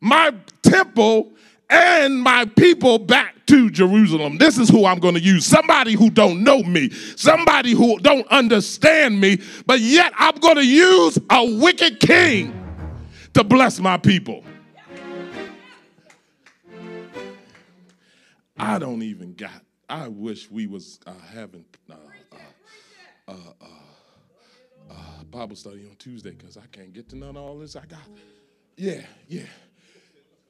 [0.00, 1.32] my temple
[1.68, 4.38] and my people back to Jerusalem.
[4.38, 5.44] This is who I'm going to use.
[5.44, 10.64] Somebody who don't know me, somebody who don't understand me, but yet I'm going to
[10.64, 12.54] use a wicked king
[13.34, 14.44] to bless my people.
[18.56, 19.62] I don't even got.
[19.88, 21.94] I wish we was uh, having uh,
[23.26, 23.64] uh, uh,
[24.90, 27.86] uh Bible study on Tuesday because I can't get to none of all this I
[27.86, 27.98] got.
[28.76, 29.46] Yeah, yeah.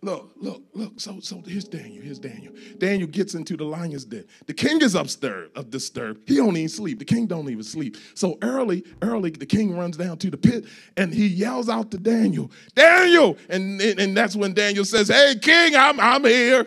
[0.03, 0.99] Look, look, look.
[0.99, 2.03] So, so here's Daniel.
[2.03, 2.55] Here's Daniel.
[2.79, 4.25] Daniel gets into the lion's den.
[4.47, 6.23] The king is upstairs, uh, disturbed.
[6.27, 6.99] He don't even sleep.
[6.99, 7.99] The king don't even sleep.
[8.15, 10.65] So early, early, the king runs down to the pit
[10.97, 15.35] and he yells out to Daniel, Daniel, and and, and that's when Daniel says, Hey,
[15.41, 16.67] king, I'm I'm here.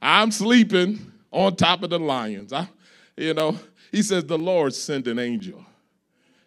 [0.00, 2.52] I'm sleeping on top of the lions.
[2.52, 2.68] I,
[3.16, 3.56] you know,
[3.92, 5.64] he says, The Lord sent an angel,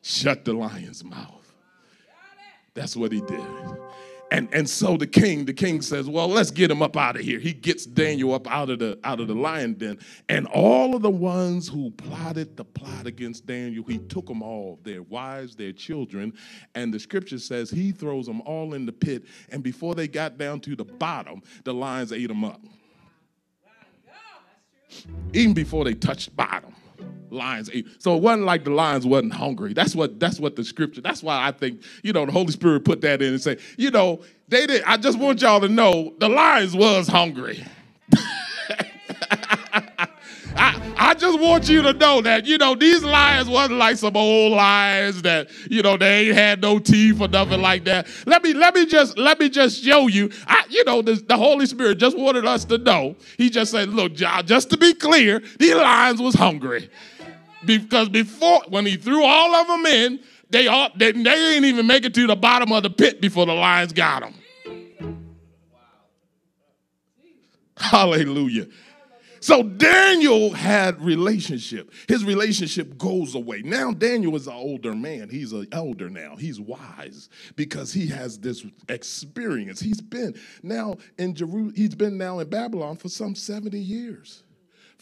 [0.02, 1.32] shut the lion's mouth.
[2.74, 3.40] That's what he did.
[4.36, 7.22] And, and so the king, the king says, Well, let's get him up out of
[7.22, 7.40] here.
[7.40, 9.98] He gets Daniel up out of the out of the lion den.
[10.28, 14.82] And all of the ones who plotted the plot against Daniel, he took them all,
[14.84, 16.34] their wives, their children,
[16.76, 19.24] and the scripture says he throws them all in the pit.
[19.52, 22.60] And before they got down to the bottom, the lions ate them up
[25.32, 26.75] even before they touched bottom.
[27.36, 27.88] Lions ate.
[28.00, 29.74] So it wasn't like the lions wasn't hungry.
[29.74, 31.02] That's what that's what the scripture.
[31.02, 33.92] That's why I think you know the Holy Spirit put that in and say, you
[33.92, 34.84] know, they did.
[34.84, 37.64] I just want y'all to know the lions was hungry.
[40.58, 44.16] I, I just want you to know that, you know, these lions wasn't like some
[44.16, 48.08] old lions that, you know, they ain't had no teeth or nothing like that.
[48.26, 50.32] Let me, let me just, let me just show you.
[50.48, 53.16] I, you know, the, the Holy Spirit just wanted us to know.
[53.38, 56.90] He just said, look, just to be clear, these lions was hungry.
[57.66, 61.88] Because before, when he threw all of them in, they all they, they didn't even
[61.88, 64.34] make it to the bottom of the pit before the lions got them.
[67.78, 68.68] Hallelujah.
[69.46, 71.92] So Daniel had relationship.
[72.08, 73.62] His relationship goes away.
[73.62, 75.30] Now Daniel is an older man.
[75.30, 76.36] He's an elder now.
[76.36, 79.80] He's wise because he has this experience.
[79.80, 81.74] He's been now in Jerusalem.
[81.76, 84.42] He's been now in Babylon for some 70 years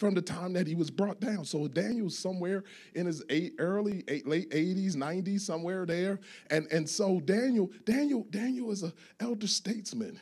[0.04, 1.46] from the time that he was brought down.
[1.46, 2.62] So Daniel's somewhere
[2.94, 6.20] in his eight, early eight, late 80s, 90s, somewhere there.
[6.50, 10.20] And, and so Daniel, Daniel, Daniel is an elder statesman.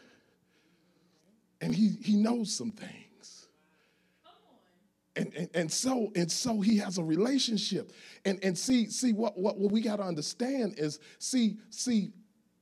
[1.60, 3.48] And he, he knows some things
[5.16, 7.92] and, and, and so and so he has a relationship
[8.24, 12.12] and and see see what what, what we got to understand is see see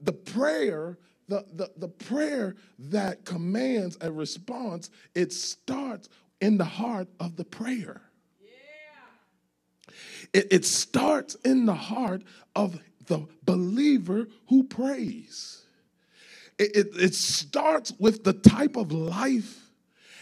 [0.00, 6.08] the prayer the, the the prayer that commands a response it starts
[6.40, 8.00] in the heart of the prayer
[8.42, 9.92] yeah.
[10.32, 12.22] it, it starts in the heart
[12.54, 15.60] of the believer who prays
[16.60, 19.70] it, it, it starts with the type of life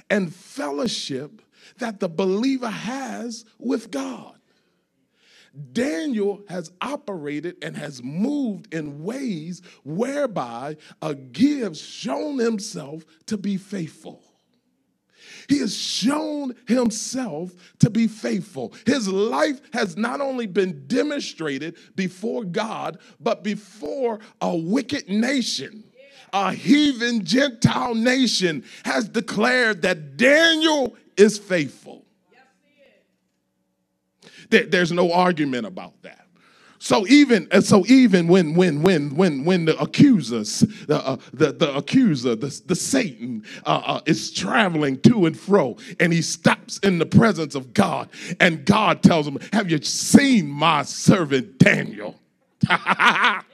[0.09, 1.42] and fellowship
[1.78, 4.37] that the believer has with God.
[5.72, 13.57] Daniel has operated and has moved in ways whereby a gives shown himself to be
[13.57, 14.22] faithful.
[15.49, 18.75] He has shown himself to be faithful.
[18.87, 25.85] His life has not only been demonstrated before God, but before a wicked nation
[26.33, 32.05] a heathen Gentile nation has declared that Daniel is faithful.
[34.51, 36.28] There's no argument about that.
[36.79, 41.77] So even so, even when when when when when the accusers, the uh, the, the
[41.77, 46.99] accuser, the, the Satan uh, uh, is traveling to and fro, and he stops in
[46.99, 52.21] the presence of God, and God tells him, "Have you seen my servant Daniel?"
[52.71, 53.45] ah,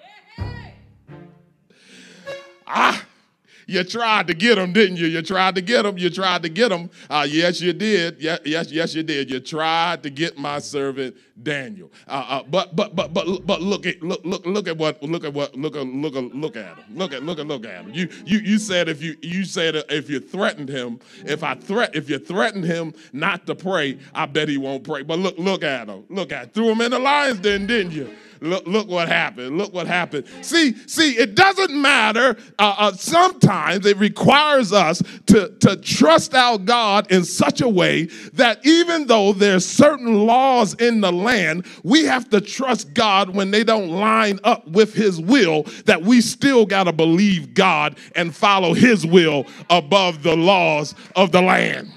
[3.66, 5.06] you tried to get them, didn't you?
[5.06, 5.98] You tried to get them.
[5.98, 6.90] You tried to get them.
[7.08, 8.20] Uh, yes, you did.
[8.20, 9.30] Yes, yes, yes, you did.
[9.30, 11.90] You tried to get my servant Daniel.
[12.06, 15.24] Uh, uh, but but but but but look at look look look at what look
[15.24, 16.84] at what look at look at look at him.
[16.94, 17.92] Look at look at look at him.
[17.92, 21.94] You you you said if you you said if you threatened him, if I threat
[21.94, 25.02] if you threatened him not to pray, I bet he won't pray.
[25.02, 26.04] But look look at him.
[26.08, 28.14] Look at threw him in the lions den, didn't you?
[28.40, 29.58] Look, look what happened.
[29.58, 30.26] Look what happened.
[30.42, 32.36] See, see, it doesn't matter.
[32.58, 38.04] Uh, uh, sometimes it requires us to, to trust our God in such a way
[38.34, 43.50] that even though there's certain laws in the land, we have to trust God when
[43.50, 48.34] they don't line up with his will, that we still got to believe God and
[48.34, 51.90] follow his will above the laws of the land.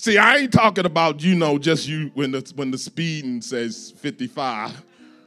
[0.00, 3.92] See, I ain't talking about, you know, just you when the when the speeding says
[3.98, 4.82] 55.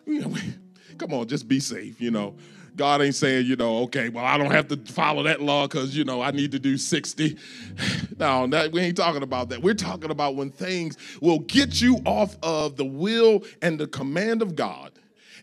[0.07, 0.35] You know,
[0.97, 2.33] come on, just be safe, you know.
[2.75, 5.95] God ain't saying, you know, okay, well, I don't have to follow that law because,
[5.95, 7.37] you know, I need to do 60.
[8.17, 9.61] no, that, we ain't talking about that.
[9.61, 14.41] We're talking about when things will get you off of the will and the command
[14.41, 14.91] of God.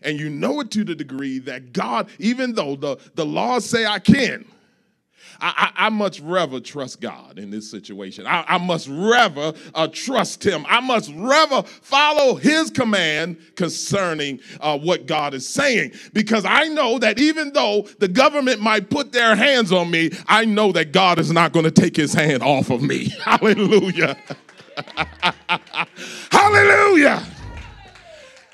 [0.03, 3.85] And you know it to the degree that God, even though the, the laws say
[3.85, 4.43] I can,
[5.41, 8.27] I, I, I much rather trust God in this situation.
[8.27, 10.65] I, I must rather uh, trust Him.
[10.69, 15.93] I must rather follow His command concerning uh, what God is saying.
[16.13, 20.45] Because I know that even though the government might put their hands on me, I
[20.45, 23.09] know that God is not going to take His hand off of me.
[23.23, 24.15] Hallelujah.
[26.31, 27.25] Hallelujah.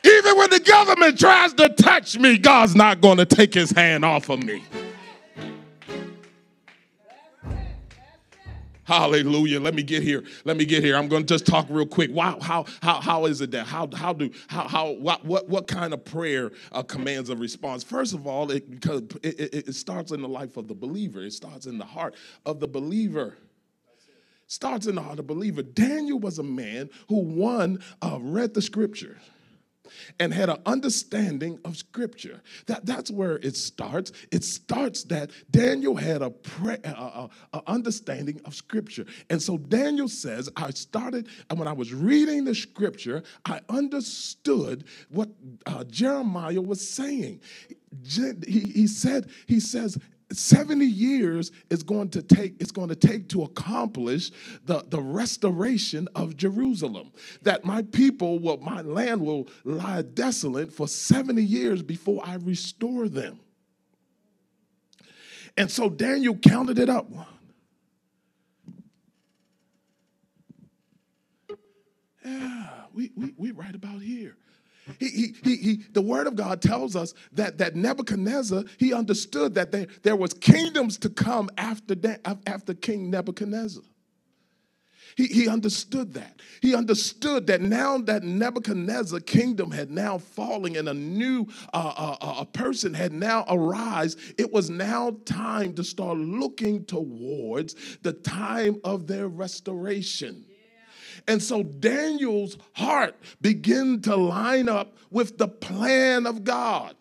[0.04, 4.06] Even when the government tries to touch me, God's not going to take his hand
[4.06, 4.64] off of me.
[8.88, 9.60] Hallelujah.
[9.60, 10.24] Let me get here.
[10.46, 10.96] Let me get here.
[10.96, 12.10] I'm going to just talk real quick.
[12.10, 15.68] Wow, how, how, how is it that, how, how do, how, how, what, what, what
[15.68, 17.84] kind of prayer uh, commands a response?
[17.84, 21.22] First of all, it, because it, it, it starts in the life of the believer.
[21.22, 22.16] It starts in the heart
[22.46, 23.36] of the believer
[24.50, 25.62] starts in the heart of the believer.
[25.62, 29.20] Daniel was a man who one uh, read the scriptures
[30.20, 32.42] and had an understanding of scripture.
[32.66, 34.12] That, that's where it starts.
[34.32, 39.06] It starts that Daniel had a, pre, a, a, a understanding of scripture.
[39.30, 44.86] And so Daniel says, I started, and when I was reading the scripture, I understood
[45.10, 45.30] what
[45.66, 47.42] uh, Jeremiah was saying.
[48.04, 49.98] He, he said, he says,
[50.32, 54.32] 70 years is going to take it's going to take to accomplish
[54.66, 57.12] the, the restoration of jerusalem.
[57.44, 63.08] That my people will my land will lie desolate for 70 years before i restore
[63.08, 63.40] them.
[65.56, 67.10] And so daniel counted it up.
[72.26, 72.68] Yeah
[72.98, 74.36] we, we, we right about here
[75.00, 79.56] he, he, he, he, the word of God tells us that, that Nebuchadnezzar, he understood
[79.56, 83.84] that there, there was kingdoms to come after, that, after King Nebuchadnezzar.
[85.18, 86.42] He, he understood that.
[86.62, 92.18] He understood that now that Nebuchadnezzar kingdom had now fallen and a new uh, uh,
[92.22, 98.80] uh, person had now arisen, it was now time to start looking towards the time
[98.84, 100.46] of their restoration.
[101.28, 106.96] And so Daniel's heart began to line up with the plan of God.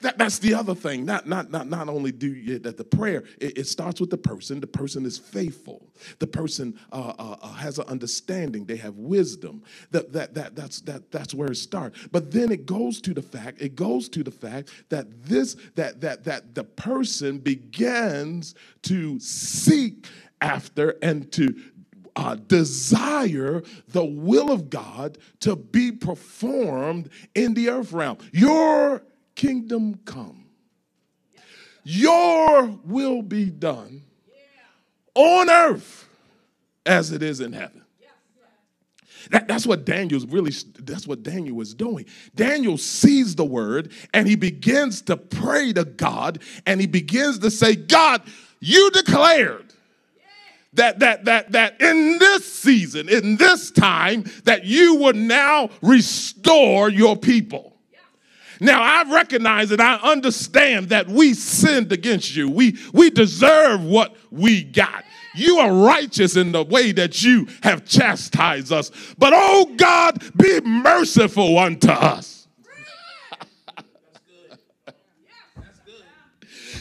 [0.00, 1.04] That, that's the other thing.
[1.04, 4.16] Not, not, not, not only do you that the prayer, it, it, starts with the
[4.16, 4.60] person.
[4.60, 5.86] The person is faithful.
[6.18, 8.64] The person uh, uh, uh, has an understanding.
[8.64, 9.62] They have wisdom.
[9.90, 11.98] That, that, that, that's, that, that's where it starts.
[12.10, 16.00] But then it goes to the fact, it goes to the fact that this, that,
[16.00, 20.06] that, that the person begins to seek
[20.40, 21.54] after and to
[22.16, 28.18] uh, desire the will of God to be performed in the earth realm.
[28.32, 29.02] Your
[29.34, 30.46] kingdom come,
[31.84, 34.02] your will be done
[35.14, 36.08] on earth
[36.86, 37.80] as it is in heaven.
[39.30, 42.06] That, that's what Daniel's really, that's what Daniel was doing.
[42.34, 47.50] Daniel sees the word and he begins to pray to God and he begins to
[47.50, 48.22] say, God,
[48.60, 49.74] you declared
[50.74, 56.88] that that that that in this season in this time that you would now restore
[56.88, 57.76] your people.
[58.60, 62.48] Now i recognize and i understand that we sinned against you.
[62.48, 65.04] We we deserve what we got.
[65.34, 68.90] You are righteous in the way that you have chastised us.
[69.18, 72.39] But oh god be merciful unto us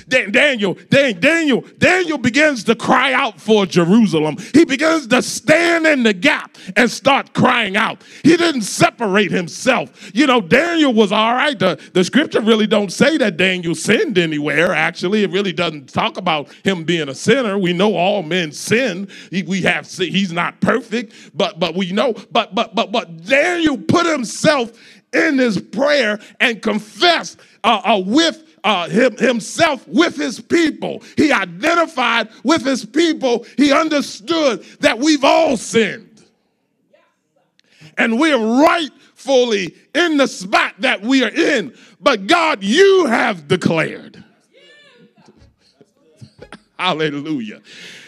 [0.09, 4.37] Daniel, Daniel, Daniel begins to cry out for Jerusalem.
[4.53, 8.03] He begins to stand in the gap and start crying out.
[8.23, 10.11] He didn't separate himself.
[10.13, 11.57] You know, Daniel was all right.
[11.57, 14.73] The, the scripture really don't say that Daniel sinned anywhere.
[14.73, 17.57] Actually, it really doesn't talk about him being a sinner.
[17.57, 19.07] We know all men sin.
[19.29, 22.13] He, we have he's not perfect, but but we know.
[22.31, 24.71] But but but but Daniel put himself
[25.13, 31.03] in his prayer and confessed uh, uh, with uh, him, himself with his people.
[31.17, 33.45] He identified with his people.
[33.57, 36.23] He understood that we've all sinned.
[37.97, 41.75] And we're rightfully in the spot that we are in.
[41.99, 44.23] But God, you have declared.
[46.79, 47.61] Hallelujah.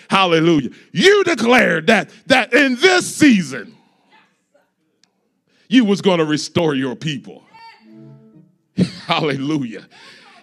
[0.10, 0.70] Hallelujah.
[0.92, 3.76] You declared that that in this season
[5.70, 7.44] you was going to restore your people.
[9.06, 9.88] Hallelujah.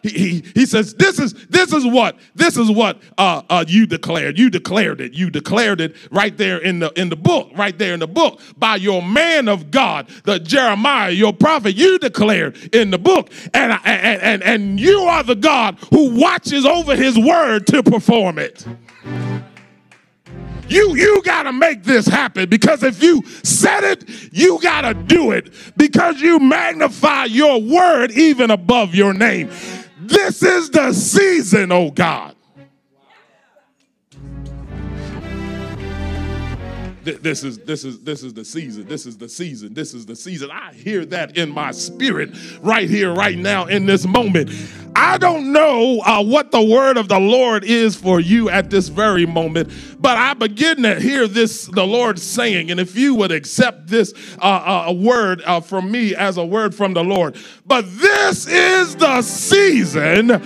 [0.02, 3.86] He, he, he says, this is, this is what, this is what uh, uh, you
[3.86, 4.38] declared.
[4.38, 5.12] You declared it.
[5.12, 8.40] You declared it right there in the, in the book, right there in the book
[8.56, 11.74] by your man of God, the Jeremiah, your prophet.
[11.74, 13.30] You declared in the book.
[13.54, 18.38] And, and, and, and you are the God who watches over his word to perform
[18.38, 18.66] it.
[20.68, 24.94] You you got to make this happen because if you said it, you got to
[24.94, 29.50] do it because you magnify your word even above your name.
[30.08, 32.34] This is the season, oh God.
[37.16, 38.86] This is this is this is the season.
[38.86, 39.74] This is the season.
[39.74, 40.50] This is the season.
[40.50, 42.30] I hear that in my spirit
[42.60, 44.50] right here, right now, in this moment.
[45.00, 48.88] I don't know uh, what the word of the Lord is for you at this
[48.88, 53.30] very moment, but I begin to hear this the Lord saying, and if you would
[53.30, 57.82] accept this uh, uh, word uh, from me as a word from the Lord, but
[57.98, 60.42] this is the season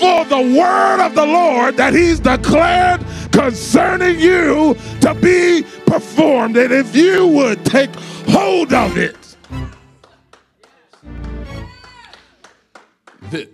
[0.00, 6.56] for the word of the Lord that He's declared concerning you to be performed.
[6.56, 7.94] And if you would take
[8.26, 9.16] hold of it,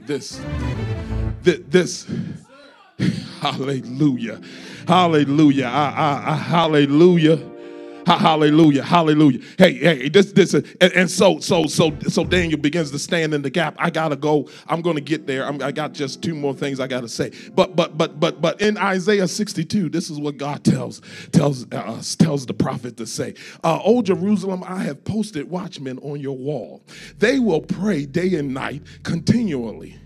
[0.07, 0.40] this,
[1.42, 2.11] this, this,
[3.40, 4.40] hallelujah,
[4.86, 7.55] hallelujah, I, I, I, hallelujah.
[8.07, 9.40] Hallelujah, hallelujah.
[9.59, 13.42] Hey, hey, this, this, and, and, so, so, so, so Daniel begins to stand in
[13.42, 13.74] the gap.
[13.78, 14.48] I gotta go.
[14.68, 15.44] I'm gonna get there.
[15.46, 17.32] I'm, I got just two more things I gotta say.
[17.54, 21.02] But, but, but, but, but in Isaiah 62, this is what God tells
[21.32, 23.34] tells uh, tells the prophet to say.
[23.64, 26.84] Uh, Jerusalem, I have posted watchmen on your wall.
[27.18, 29.96] They will pray day and night continually.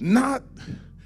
[0.00, 0.42] Not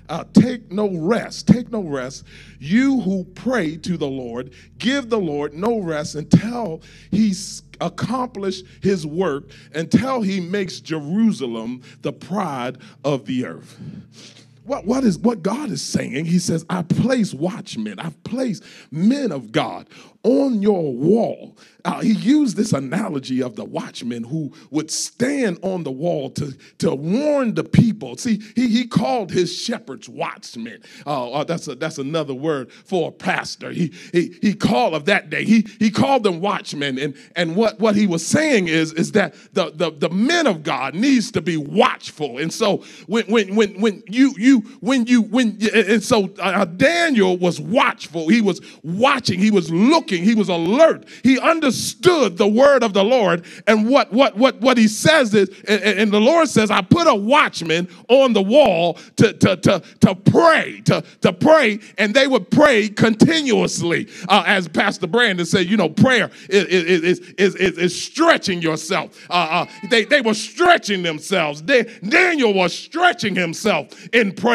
[0.09, 1.47] uh, take no rest.
[1.47, 2.25] Take no rest.
[2.59, 9.07] You who pray to the Lord, give the Lord no rest until he's accomplished his
[9.07, 14.38] work, until he makes Jerusalem the pride of the earth
[14.69, 16.27] what, what is what God is saying?
[16.27, 19.89] He says, I place watchmen, I've placed men of God
[20.25, 21.57] on your wall.
[21.85, 26.53] Uh, he used this analogy of the watchman who would stand on the wall to,
[26.77, 28.17] to warn the people.
[28.17, 30.83] See, he, he called his shepherds watchmen.
[31.07, 33.71] Uh, uh, that's, a, that's another word for a pastor.
[33.71, 36.99] He, he, he called of that day, he, he called them watchmen.
[36.99, 40.63] And, and what, what he was saying is, is that the, the, the men of
[40.63, 42.39] God needs to be watchful.
[42.39, 47.37] And so when, when, when, when you, you, when you, when, and so uh, Daniel
[47.37, 48.29] was watchful.
[48.29, 51.07] He was watching, he was looking he was alert.
[51.23, 53.45] He understood the word of the Lord.
[53.67, 57.07] And what, what, what, what he says is, and, and the Lord says, I put
[57.07, 62.27] a watchman on the wall to, to, to, to pray, to, to pray, and they
[62.27, 64.09] would pray continuously.
[64.29, 69.27] Uh, as Pastor Brandon said, you know, prayer is, is, is, is, is stretching yourself.
[69.31, 71.63] Uh, uh, they, they were stretching themselves.
[71.63, 74.48] Daniel was stretching himself in prayer.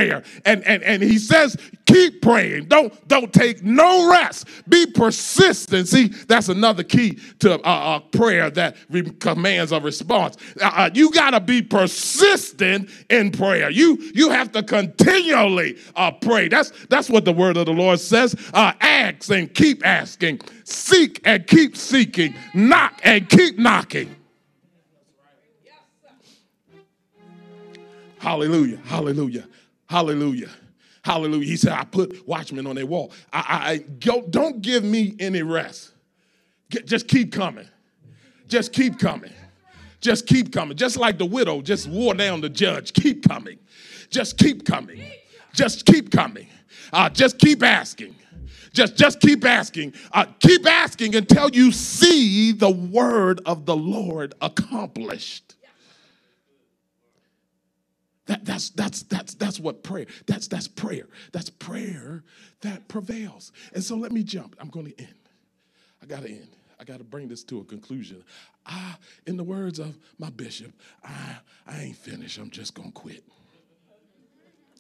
[0.45, 2.65] And, and, and he says, keep praying.
[2.65, 4.47] Don't, don't take no rest.
[4.67, 5.87] Be persistent persistent.
[5.87, 10.37] See, that's another key to uh, uh, prayer that re- commands a response.
[10.61, 13.69] Uh, uh you got to be persistent in prayer.
[13.69, 16.47] You you have to continually uh, pray.
[16.47, 18.35] That's that's what the word of the Lord says.
[18.53, 20.41] Uh, ask and keep asking.
[20.63, 22.33] Seek and keep seeking.
[22.53, 24.15] Knock and keep knocking.
[28.19, 28.77] Hallelujah.
[28.85, 29.45] Hallelujah.
[29.93, 30.49] Hallelujah.
[31.03, 31.45] Hallelujah.
[31.45, 33.11] He said, I put watchmen on their wall.
[33.31, 35.91] I, I, I don't give me any rest.
[36.71, 37.67] Get, just keep coming.
[38.47, 39.31] Just keep coming.
[40.01, 40.75] Just keep coming.
[40.77, 42.93] Just like the widow just wore down the judge.
[42.93, 43.59] Keep coming.
[44.09, 44.99] Just keep coming.
[45.53, 46.47] Just keep coming.
[46.91, 48.15] Uh, just keep asking.
[48.71, 49.93] Just, just keep asking.
[50.11, 55.53] Uh, keep asking until you see the word of the Lord accomplished.
[58.25, 61.07] That, that's, that's, that's, that's what prayer, that's, that's prayer.
[61.31, 62.23] That's prayer
[62.61, 63.51] that prevails.
[63.73, 64.55] And so let me jump.
[64.59, 65.15] I'm going to end.
[66.01, 66.49] I got to end.
[66.79, 68.23] I got to bring this to a conclusion.
[68.65, 68.95] I,
[69.25, 70.71] in the words of my bishop,
[71.03, 72.37] I, I ain't finished.
[72.37, 73.23] I'm just going to quit.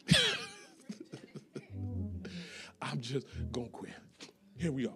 [2.81, 3.93] I'm just going to quit.
[4.57, 4.93] Here we are.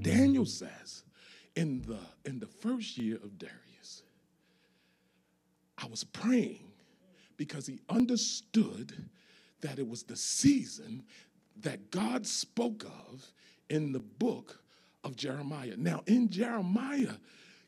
[0.00, 1.02] Daniel says,
[1.56, 4.04] in the, in the first year of Darius,
[5.76, 6.71] I was praying
[7.42, 9.08] because he understood
[9.62, 11.02] that it was the season
[11.60, 13.32] that God spoke of
[13.68, 14.62] in the book
[15.02, 15.74] of Jeremiah.
[15.76, 17.14] Now, in Jeremiah,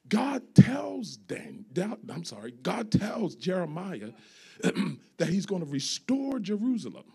[0.08, 1.64] God tells Dan,
[2.08, 4.12] I'm sorry, God tells Jeremiah
[4.62, 7.06] that he's going to restore Jerusalem.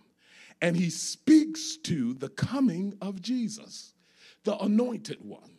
[0.61, 3.93] And he speaks to the coming of Jesus,
[4.43, 5.58] the anointed one.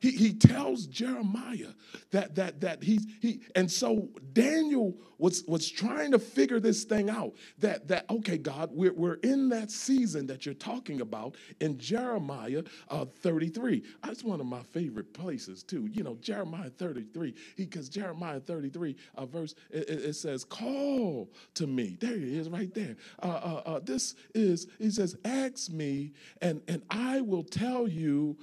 [0.00, 1.74] He, he tells Jeremiah
[2.10, 7.10] that that that he's he and so Daniel was was trying to figure this thing
[7.10, 7.34] out.
[7.58, 12.62] That that okay, God, we're, we're in that season that you're talking about in Jeremiah
[12.88, 13.82] uh, 33.
[14.02, 15.88] That's one of my favorite places too.
[15.92, 21.96] You know, Jeremiah 33, because Jeremiah 33, uh, verse, it, it, says, Call to me.
[22.00, 22.96] There he is right there.
[23.22, 28.36] Uh, uh, uh, this is, he says, Ask me, and, and I will tell you.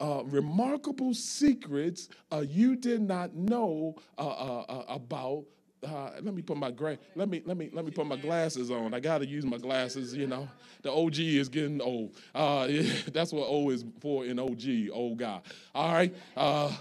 [0.00, 5.44] Uh, remarkable secrets uh, you did not know uh, uh, uh about.
[5.86, 8.70] Uh, let me put my gra- let me let me let me put my glasses
[8.70, 8.94] on.
[8.94, 10.14] I got to use my glasses.
[10.14, 10.48] You know,
[10.82, 12.14] the OG is getting old.
[12.34, 12.82] Yeah,
[13.12, 15.40] that's what O is for in OG, old guy.
[15.74, 16.14] All right.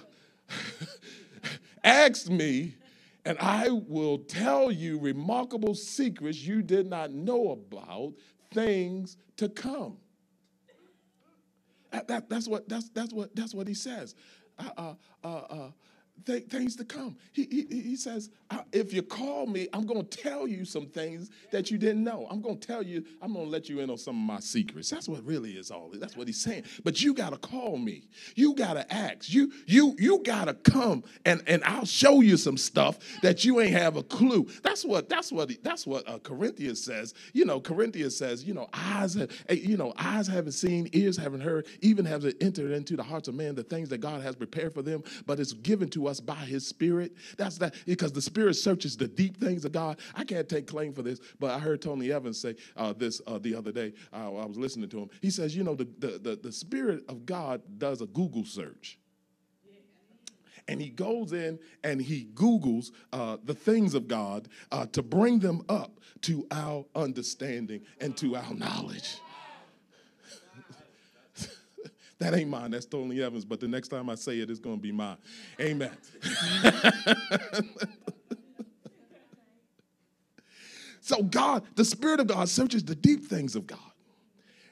[1.84, 2.76] ask me,
[3.26, 8.14] and I will tell you remarkable secrets you did not know about,
[8.52, 9.98] things to come.
[12.10, 14.16] That, that, that's what that's that's what that's what he says.
[14.58, 14.94] Uh, uh,
[15.24, 15.72] uh, uh
[16.26, 17.18] th- things to come.
[17.34, 18.30] He, he, he says,
[18.72, 22.28] if you call me, I'm going to tell you some things that you didn't know.
[22.30, 24.40] I'm going to tell you, I'm going to let you in on some of my
[24.40, 24.90] secrets.
[24.90, 25.90] That's what really is all.
[25.94, 26.64] That's what he's saying.
[26.84, 28.08] But you got to call me.
[28.36, 29.32] You got to ask.
[29.32, 33.60] You you you got to come and and I'll show you some stuff that you
[33.60, 34.48] ain't have a clue.
[34.64, 37.14] That's what that's what that's what uh, Corinthians says.
[37.34, 41.18] You know, Corinthians says, you know, eyes have, eh, you know, eyes haven't seen, ears
[41.18, 44.22] haven't heard, even have it entered into the hearts of man the things that God
[44.22, 47.14] has prepared for them, but it's given to us by his spirit.
[47.38, 50.00] That's that because the spirit searches the deep things of God.
[50.16, 53.38] I can't take claim for this, but I heard Tony Evans say uh, this uh,
[53.38, 53.94] the other day.
[54.14, 55.10] I was listening to him.
[55.22, 58.98] He says, you know, the, the, the, the spirit of God does a Google search
[60.70, 65.40] and he goes in and he Googles uh, the things of God uh, to bring
[65.40, 69.20] them up to our understanding and to our knowledge.
[72.20, 72.72] That ain't mine.
[72.72, 73.46] That's Tony Evans.
[73.46, 75.18] But the next time I say it, it's going to be mine.
[75.60, 75.96] Amen.
[81.02, 83.80] so God, the Spirit of God searches the deep things of God.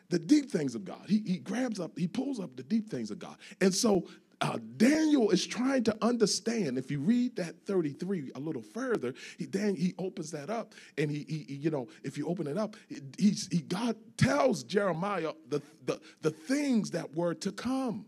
[0.09, 1.05] The deep things of God.
[1.07, 3.37] He, he grabs up, he pulls up the deep things of God.
[3.61, 4.05] And so
[4.39, 6.77] uh, Daniel is trying to understand.
[6.77, 11.09] If you read that 33 a little further, he then he opens that up, and
[11.09, 15.61] he, he, you know, if you open it up, he, he God tells Jeremiah the,
[15.85, 18.05] the, the things that were to come.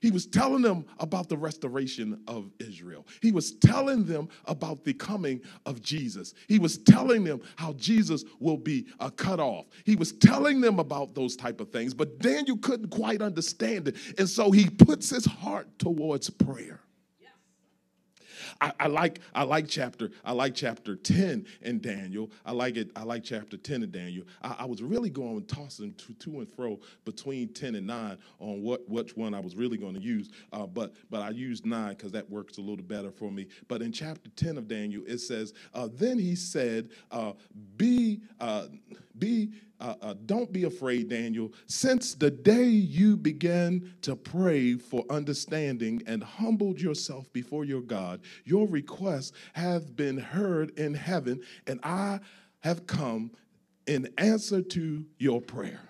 [0.00, 3.06] He was telling them about the restoration of Israel.
[3.20, 6.34] He was telling them about the coming of Jesus.
[6.48, 9.66] He was telling them how Jesus will be uh, cut off.
[9.84, 13.96] He was telling them about those type of things, but Daniel couldn't quite understand it.
[14.18, 16.80] And so he puts his heart towards prayer.
[18.60, 22.30] I, I, like I like chapter I like chapter 10 in Daniel.
[22.44, 22.90] I like it.
[22.96, 24.24] I like chapter 10 in Daniel.
[24.42, 28.62] I, I was really going tossing to, to and fro between 10 and 9 on
[28.62, 30.30] what which one I was really going to use.
[30.52, 33.46] Uh, but but I used 9 because that works a little better for me.
[33.68, 37.32] But in chapter 10 of Daniel, it says, uh, then he said, uh,
[37.76, 38.66] be uh,
[39.18, 39.50] be
[39.80, 41.52] uh, uh, don't be afraid, Daniel.
[41.66, 48.20] Since the day you began to pray for understanding and humbled yourself before your God,
[48.44, 52.20] your requests have been heard in heaven, and I
[52.60, 53.30] have come
[53.86, 55.89] in answer to your prayer.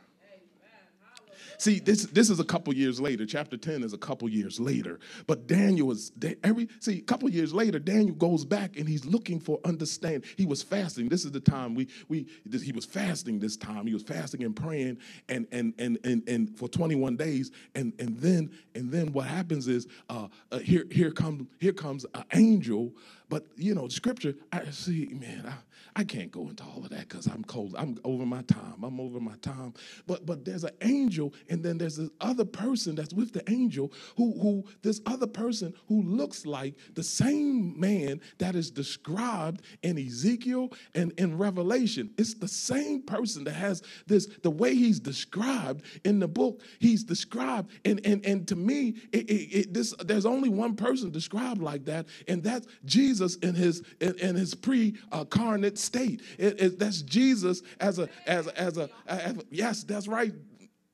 [1.60, 3.26] See, this, this is a couple years later.
[3.26, 4.98] Chapter 10 is a couple years later.
[5.26, 6.10] But Daniel is
[6.42, 10.22] every see, a couple years later, Daniel goes back and he's looking for understanding.
[10.38, 11.10] He was fasting.
[11.10, 13.86] This is the time we we he was fasting this time.
[13.86, 14.96] He was fasting and praying
[15.28, 17.50] and and and and, and for 21 days.
[17.74, 22.06] And and then and then what happens is uh, uh here here comes here comes
[22.14, 22.94] an angel
[23.30, 25.54] but you know, scripture, I see, man, I,
[26.00, 27.76] I can't go into all of that because I'm cold.
[27.78, 28.82] I'm over my time.
[28.82, 29.72] I'm over my time.
[30.06, 33.92] But but there's an angel, and then there's this other person that's with the angel
[34.16, 39.96] who who this other person who looks like the same man that is described in
[39.96, 42.10] Ezekiel and in Revelation.
[42.18, 47.04] It's the same person that has this, the way he's described in the book, he's
[47.04, 47.70] described.
[47.84, 51.84] And and, and to me, it, it, it, this there's only one person described like
[51.84, 56.22] that, and that's Jesus Jesus in his in, in his pre-carnate state.
[56.38, 60.32] It, it, that's Jesus as a as a, as a as a yes, that's right,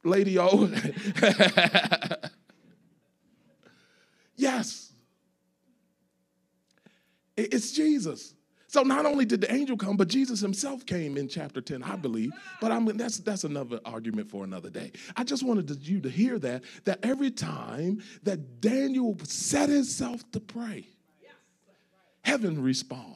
[0.04, 0.66] Lady O.
[4.36, 4.92] yes,
[7.36, 8.34] it, it's Jesus.
[8.68, 11.94] So not only did the angel come, but Jesus himself came in chapter 10, I
[11.94, 12.32] believe.
[12.60, 14.90] But I mean, that's that's another argument for another day.
[15.14, 20.40] I just wanted you to hear that, that every time that Daniel set himself to
[20.40, 20.84] pray,
[22.26, 23.12] heaven respond.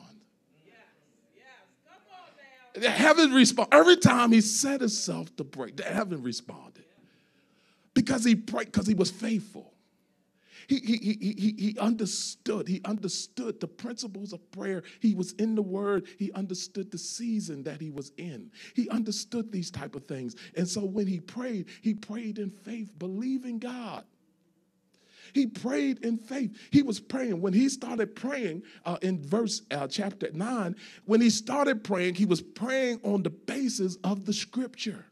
[2.75, 3.69] The heaven respond.
[3.73, 6.85] Every time he set himself to pray, the heaven responded.
[7.93, 9.75] Because he prayed, because he was faithful.
[10.69, 12.69] He, he, he, he, he understood.
[12.69, 14.85] He understood the principles of prayer.
[15.01, 16.07] He was in the word.
[16.17, 18.53] He understood the season that he was in.
[18.77, 20.37] He understood these type of things.
[20.57, 24.05] And so when he prayed, he prayed in faith, believing God.
[25.33, 26.57] He prayed in faith.
[26.71, 27.41] He was praying.
[27.41, 32.27] When he started praying uh, in verse uh, chapter 9, when he started praying, he
[32.27, 35.07] was praying on the basis of the scripture.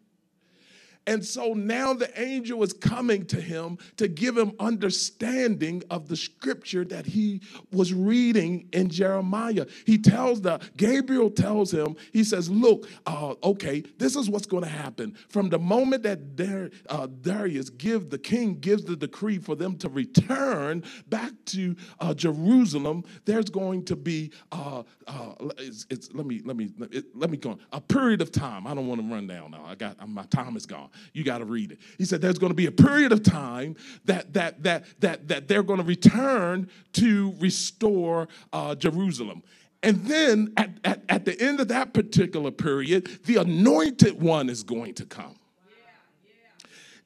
[1.09, 6.17] And so now the angel is coming to him to give him understanding of the
[6.17, 7.41] scripture that he
[7.73, 9.65] was reading in Jeremiah.
[9.87, 14.65] He tells the, Gabriel tells him, he says, Look, uh, okay, this is what's going
[14.65, 15.17] to happen.
[15.31, 19.79] From the moment that Dar- uh, Darius give the king gives the decree for them
[19.79, 26.27] to return back to uh, Jerusalem, there's going to be, uh, uh, it's, it's, let
[26.27, 26.69] me, let me,
[27.15, 27.61] let me go, on.
[27.73, 28.67] a period of time.
[28.67, 29.65] I don't want to run down now.
[29.67, 30.91] I got, my time is gone.
[31.13, 31.79] You got to read it.
[31.99, 35.49] He said there's going to be a period of time that that that that that
[35.49, 39.43] they're going to return to restore uh, Jerusalem.
[39.83, 44.63] And then at, at, at the end of that particular period, the anointed one is
[44.63, 45.37] going to come.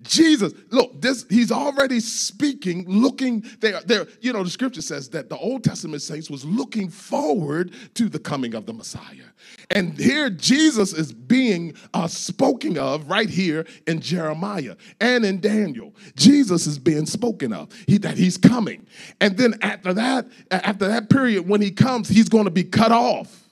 [0.02, 3.80] Jesus, look, this he's already speaking, looking there.
[3.82, 8.08] There, you know, the scripture says that the Old Testament saints was looking forward to
[8.08, 9.24] the coming of the Messiah.
[9.70, 15.94] And here Jesus is being uh, spoken of right here in Jeremiah and in Daniel.
[16.16, 18.86] Jesus is being spoken of, he, that he's coming.
[19.20, 22.92] And then after that, after that period, when he comes, he's going to be cut
[22.92, 23.42] off.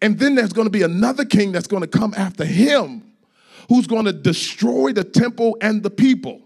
[0.00, 3.02] And then there's going to be another king that's going to come after him
[3.68, 6.42] who's going to destroy the temple and the people.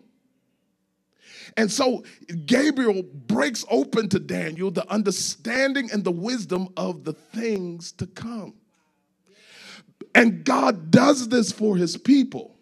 [1.56, 2.04] And so
[2.46, 8.54] Gabriel breaks open to Daniel the understanding and the wisdom of the things to come.
[10.14, 12.57] And God does this for his people.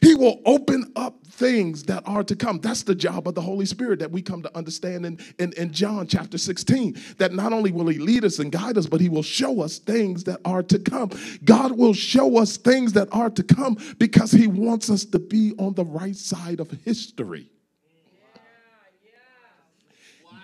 [0.00, 2.58] He will open up things that are to come.
[2.60, 5.72] That's the job of the Holy Spirit that we come to understand in, in, in,
[5.72, 6.96] John chapter 16.
[7.18, 9.78] That not only will He lead us and guide us, but He will show us
[9.78, 11.10] things that are to come.
[11.44, 15.54] God will show us things that are to come because He wants us to be
[15.58, 17.50] on the right side of history.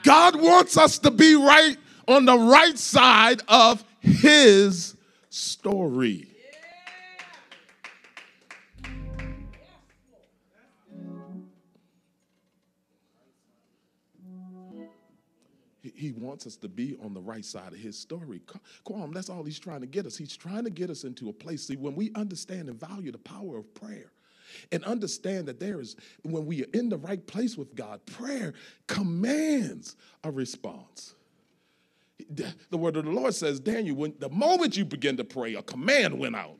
[0.05, 1.77] God wants us to be right
[2.07, 4.97] on the right side of His
[5.31, 6.34] story.
[15.95, 18.41] He wants us to be on the right side of his story.
[18.85, 20.17] Quam, that's all he's trying to get us.
[20.17, 21.67] He's trying to get us into a place.
[21.67, 24.11] See, when we understand and value the power of prayer,
[24.71, 28.55] and understand that there is, when we are in the right place with God, prayer
[28.87, 31.15] commands a response.
[32.71, 35.63] The word of the Lord says, Daniel, when the moment you begin to pray, a
[35.63, 36.57] command went out.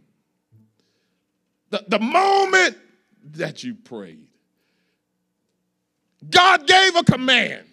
[1.71, 2.77] The, the moment
[3.33, 4.27] that you prayed,
[6.29, 7.67] God gave a command.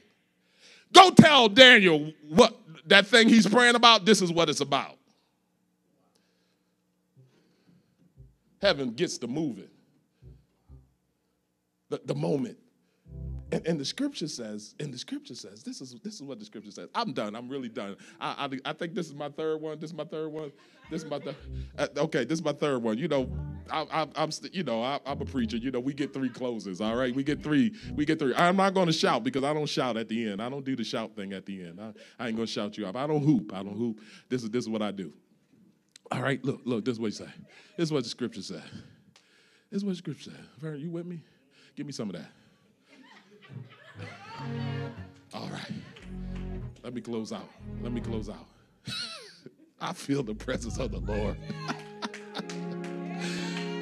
[0.93, 2.55] Go tell Daniel what
[2.87, 4.97] that thing he's praying about, this is what it's about.
[8.61, 9.69] Heaven gets to moving.
[11.89, 12.57] The, the moment.
[13.51, 16.45] And, and, the scripture says, and the scripture says, this is this is what the
[16.45, 16.87] scripture says.
[16.95, 17.35] I'm done.
[17.35, 17.97] I'm really done.
[18.19, 19.79] I, I, I think this is my third one.
[19.79, 20.51] This is my third one.
[20.89, 21.35] This is my third.
[21.77, 22.97] Uh, okay, this is my third one.
[22.97, 23.29] You know,
[23.69, 25.57] I, am you know, I, am a preacher.
[25.57, 26.79] You know, we get three closes.
[26.79, 27.73] All right, we get three.
[27.93, 28.33] We get three.
[28.35, 30.41] I'm not going to shout because I don't shout at the end.
[30.41, 31.79] I don't do the shout thing at the end.
[31.79, 31.93] I,
[32.23, 32.95] I ain't going to shout you up.
[32.95, 33.51] I don't hoop.
[33.53, 33.99] I don't hoop.
[34.29, 35.11] This is this is what I do.
[36.11, 36.85] All right, look, look.
[36.85, 37.31] This is what you say.
[37.77, 38.63] This is what the scripture said.
[39.69, 40.45] This is what the scripture said.
[40.59, 41.21] Vern, you with me?
[41.75, 42.29] Give me some of that.
[45.33, 45.71] All right.
[46.83, 47.49] Let me close out.
[47.81, 48.47] Let me close out.
[49.81, 51.37] I feel the presence of the Lord.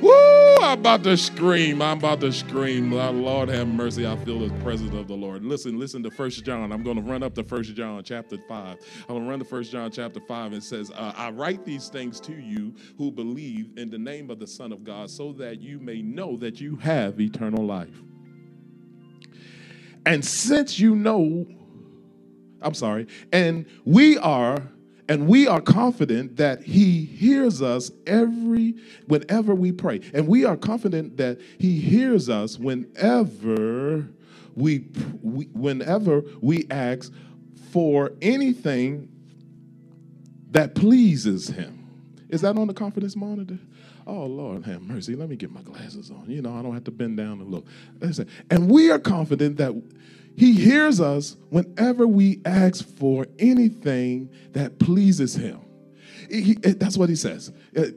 [0.01, 0.55] Woo!
[0.62, 1.82] I'm about to scream.
[1.82, 2.91] I'm about to scream.
[2.91, 4.07] Lord have mercy.
[4.07, 5.43] I feel the presence of the Lord.
[5.43, 6.72] Listen, listen to First John.
[6.72, 8.47] I'm going to run up to First John chapter 5.
[8.47, 10.53] I'm going to run to First John chapter 5.
[10.53, 14.39] It says, uh, I write these things to you who believe in the name of
[14.39, 18.01] the Son of God so that you may know that you have eternal life.
[20.10, 21.45] And since you know,
[22.64, 24.57] I'm sorry, and we are
[25.07, 28.74] and we are confident that he hears us every
[29.05, 30.01] whenever we pray.
[30.16, 34.10] And we are confident that he hears us whenever
[34.55, 34.88] we,
[35.22, 37.14] we whenever we ask
[37.72, 39.10] for anything
[40.49, 41.88] that pleases him.
[42.30, 43.60] Is that on the confidence monitor
[44.10, 46.86] oh lord have mercy let me get my glasses on you know i don't have
[46.86, 47.66] to bend down and look
[48.49, 49.74] and we are confident that
[50.36, 55.60] he hears us whenever we ask for anything that pleases him.
[56.32, 57.51] He, that's what he says.
[57.78, 57.88] Uh,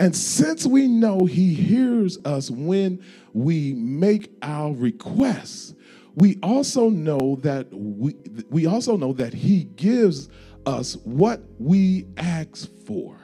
[0.00, 3.04] and since we know he hears us when
[3.34, 5.74] we make our requests,
[6.16, 8.16] we also know that we
[8.50, 10.28] we also know that he gives
[10.66, 13.21] us what we ask for.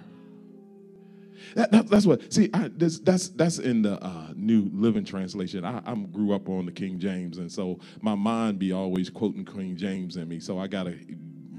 [1.54, 2.32] That, that, that's what.
[2.32, 5.64] See, I, this, that's that's in the uh, New Living Translation.
[5.64, 9.44] I, I grew up on the King James, and so my mind be always quoting
[9.44, 10.40] King James in me.
[10.40, 10.96] So I gotta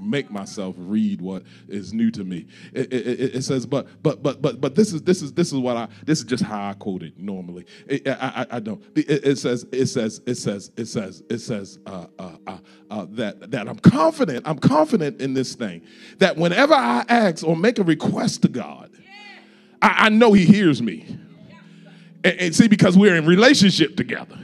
[0.00, 2.46] make myself read what is new to me.
[2.72, 5.58] It, it, it, says, but but but but but this is this is this is
[5.58, 7.66] what I this is just how I quote it normally.
[7.90, 8.82] I, I, I don't.
[8.96, 12.58] It, says it says it says it says it says uh, uh, uh,
[12.90, 14.46] uh, that that I'm confident.
[14.46, 15.82] I'm confident in this thing
[16.18, 18.90] that whenever I ask or make a request to God,
[19.82, 21.06] I, I know He hears me.
[22.24, 24.38] And, and see, because we're in relationship together.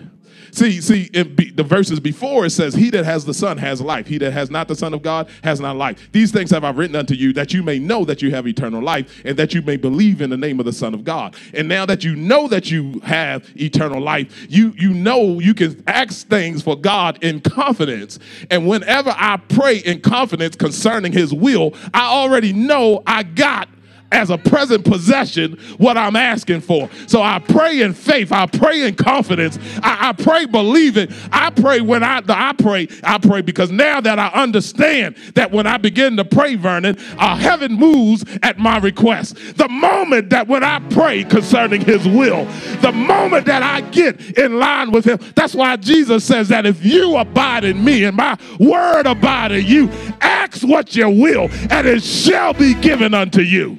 [0.56, 4.06] See, see, be, the verses before it says, He that has the Son has life.
[4.06, 6.10] He that has not the Son of God has not life.
[6.12, 8.82] These things have I written unto you that you may know that you have eternal
[8.82, 11.36] life and that you may believe in the name of the Son of God.
[11.52, 15.82] And now that you know that you have eternal life, you, you know you can
[15.86, 18.18] ask things for God in confidence.
[18.50, 23.68] And whenever I pray in confidence concerning His will, I already know I got
[24.12, 26.88] as a present possession what I'm asking for.
[27.06, 28.32] So I pray in faith.
[28.32, 29.58] I pray in confidence.
[29.82, 31.08] I, I pray believing.
[31.32, 35.66] I pray when I, I pray, I pray because now that I understand that when
[35.66, 39.36] I begin to pray, Vernon, uh, heaven moves at my request.
[39.56, 42.44] The moment that when I pray concerning his will,
[42.80, 46.84] the moment that I get in line with him, that's why Jesus says that if
[46.84, 49.90] you abide in me and my word abide in you,
[50.20, 53.78] ask what you will and it shall be given unto you.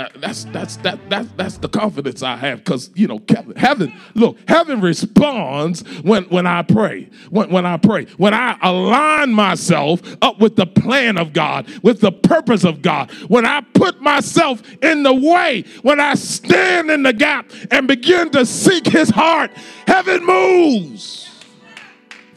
[0.00, 3.20] Uh, that's that's that that that's the confidence I have because you know
[3.54, 9.34] heaven look heaven responds when when I pray when when I pray when I align
[9.34, 14.00] myself up with the plan of God with the purpose of God when I put
[14.00, 19.10] myself in the way when I stand in the gap and begin to seek His
[19.10, 19.50] heart
[19.86, 21.44] heaven moves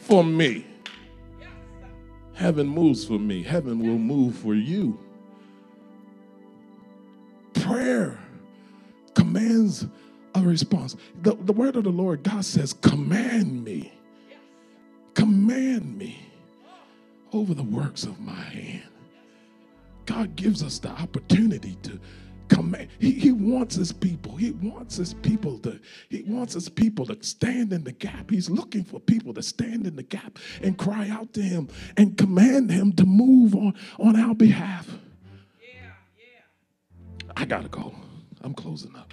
[0.00, 0.66] for me.
[2.34, 3.42] Heaven moves for me.
[3.42, 4.98] Heaven will move for you
[7.64, 8.18] prayer
[9.14, 9.86] commands
[10.34, 10.96] a response.
[11.22, 13.92] The, the word of the Lord, God says, Command me.
[15.14, 16.28] Command me
[17.32, 18.82] over the works of my hand.
[20.06, 21.98] God gives us the opportunity to
[22.48, 22.88] command.
[22.98, 24.36] He, he wants his people.
[24.36, 28.30] He wants his people to, he wants his people to stand in the gap.
[28.30, 32.18] He's looking for people to stand in the gap and cry out to him and
[32.18, 34.86] command him to move on, on our behalf.
[37.36, 37.94] I gotta go.
[38.42, 39.12] I'm closing up.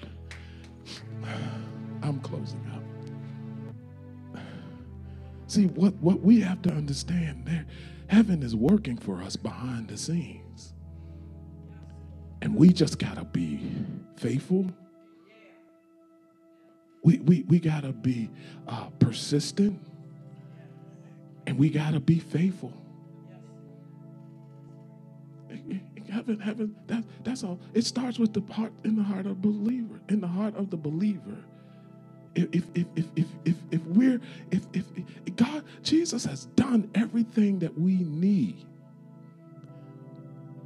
[2.04, 2.84] I'm closing up.
[5.48, 7.66] See, what, what we have to understand there,
[8.08, 10.74] heaven is working for us behind the scenes.
[12.42, 13.62] And we just gotta be
[14.18, 14.72] faithful.
[17.04, 18.30] We, we, we gotta be
[18.68, 19.80] uh, persistent.
[21.48, 22.74] And we gotta be faithful
[26.12, 27.59] heaven, heaven, that, that's all.
[27.74, 30.78] It starts with the heart in the heart of believer, in the heart of the
[30.78, 31.38] believer.
[32.36, 34.86] If if if if if, if we're if, if
[35.26, 38.66] if God Jesus has done everything that we need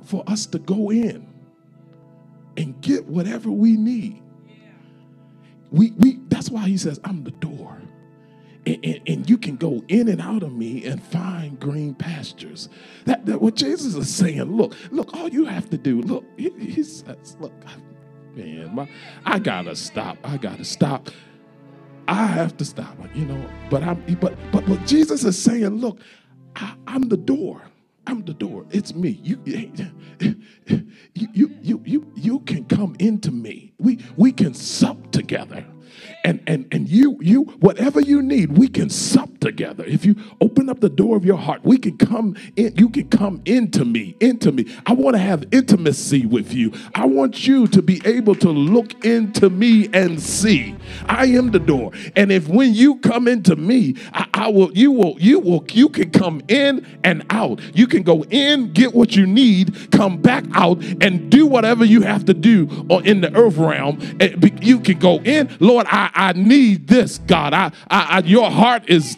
[0.03, 1.27] for us to go in
[2.57, 4.23] and get whatever we need.
[5.71, 7.81] We we that's why he says, I'm the door
[8.66, 12.70] and, and, you can go in and out of me and find green pastures.
[13.05, 14.43] That, that what Jesus is saying.
[14.43, 16.01] Look, look, all you have to do.
[16.01, 17.53] Look, he, he says, look,
[18.36, 18.88] man, my,
[19.26, 20.18] I gotta stop.
[20.24, 21.09] I gotta stop.
[22.07, 22.97] I have to stop.
[23.13, 25.68] You know, but I'm but but what Jesus is saying.
[25.68, 25.99] Look,
[26.55, 27.61] I, I'm the door.
[28.07, 28.66] I'm the door.
[28.70, 29.20] It's me.
[29.24, 30.36] You, you,
[31.13, 33.74] you, you, you, you can come into me.
[33.80, 35.66] We, we can sup together
[36.23, 39.83] and and and you you whatever you need we can sup together.
[39.85, 43.09] If you open up the door of your heart we can come in you can
[43.09, 44.65] come into me into me.
[44.85, 46.73] I want to have intimacy with you.
[46.93, 50.75] I want you to be able to look into me and see.
[51.05, 51.91] I am the door.
[52.15, 55.89] And if when you come into me I, I will you will you will you
[55.89, 57.61] can come in and out.
[57.75, 62.01] You can go in get what you need come back out and do whatever you
[62.01, 63.99] have to do uh, in the earth realm.
[64.19, 67.53] Eh, you can go in lord i I need this, God.
[67.53, 69.15] I, I, I your heart is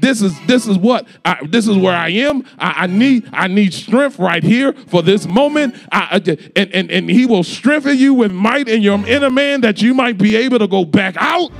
[0.00, 2.44] this is this is what I, this is where I am.
[2.58, 5.74] I, I, need I need strength right here for this moment.
[5.90, 6.20] I,
[6.56, 9.94] and, and and He will strengthen you with might in your inner man that you
[9.94, 11.50] might be able to go back out.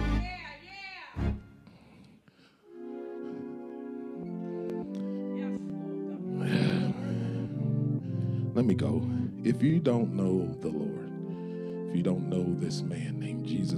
[8.55, 9.09] Let me go.
[9.45, 11.03] If you don't know the Lord
[11.93, 13.12] if you don't know this man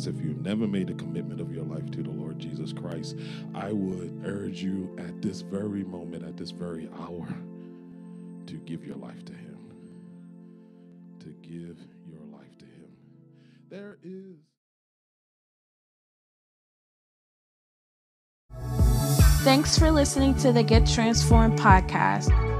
[0.07, 3.17] if you've never made a commitment of your life to the Lord Jesus Christ,
[3.55, 7.27] I would urge you at this very moment, at this very hour,
[8.47, 9.59] to give your life to Him.
[11.21, 12.97] To give your life to Him.
[13.71, 14.37] There is.
[19.43, 22.54] Thanks for listening to the Get Transformed podcast.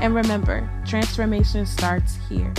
[0.00, 2.52] And remember, transformation starts here.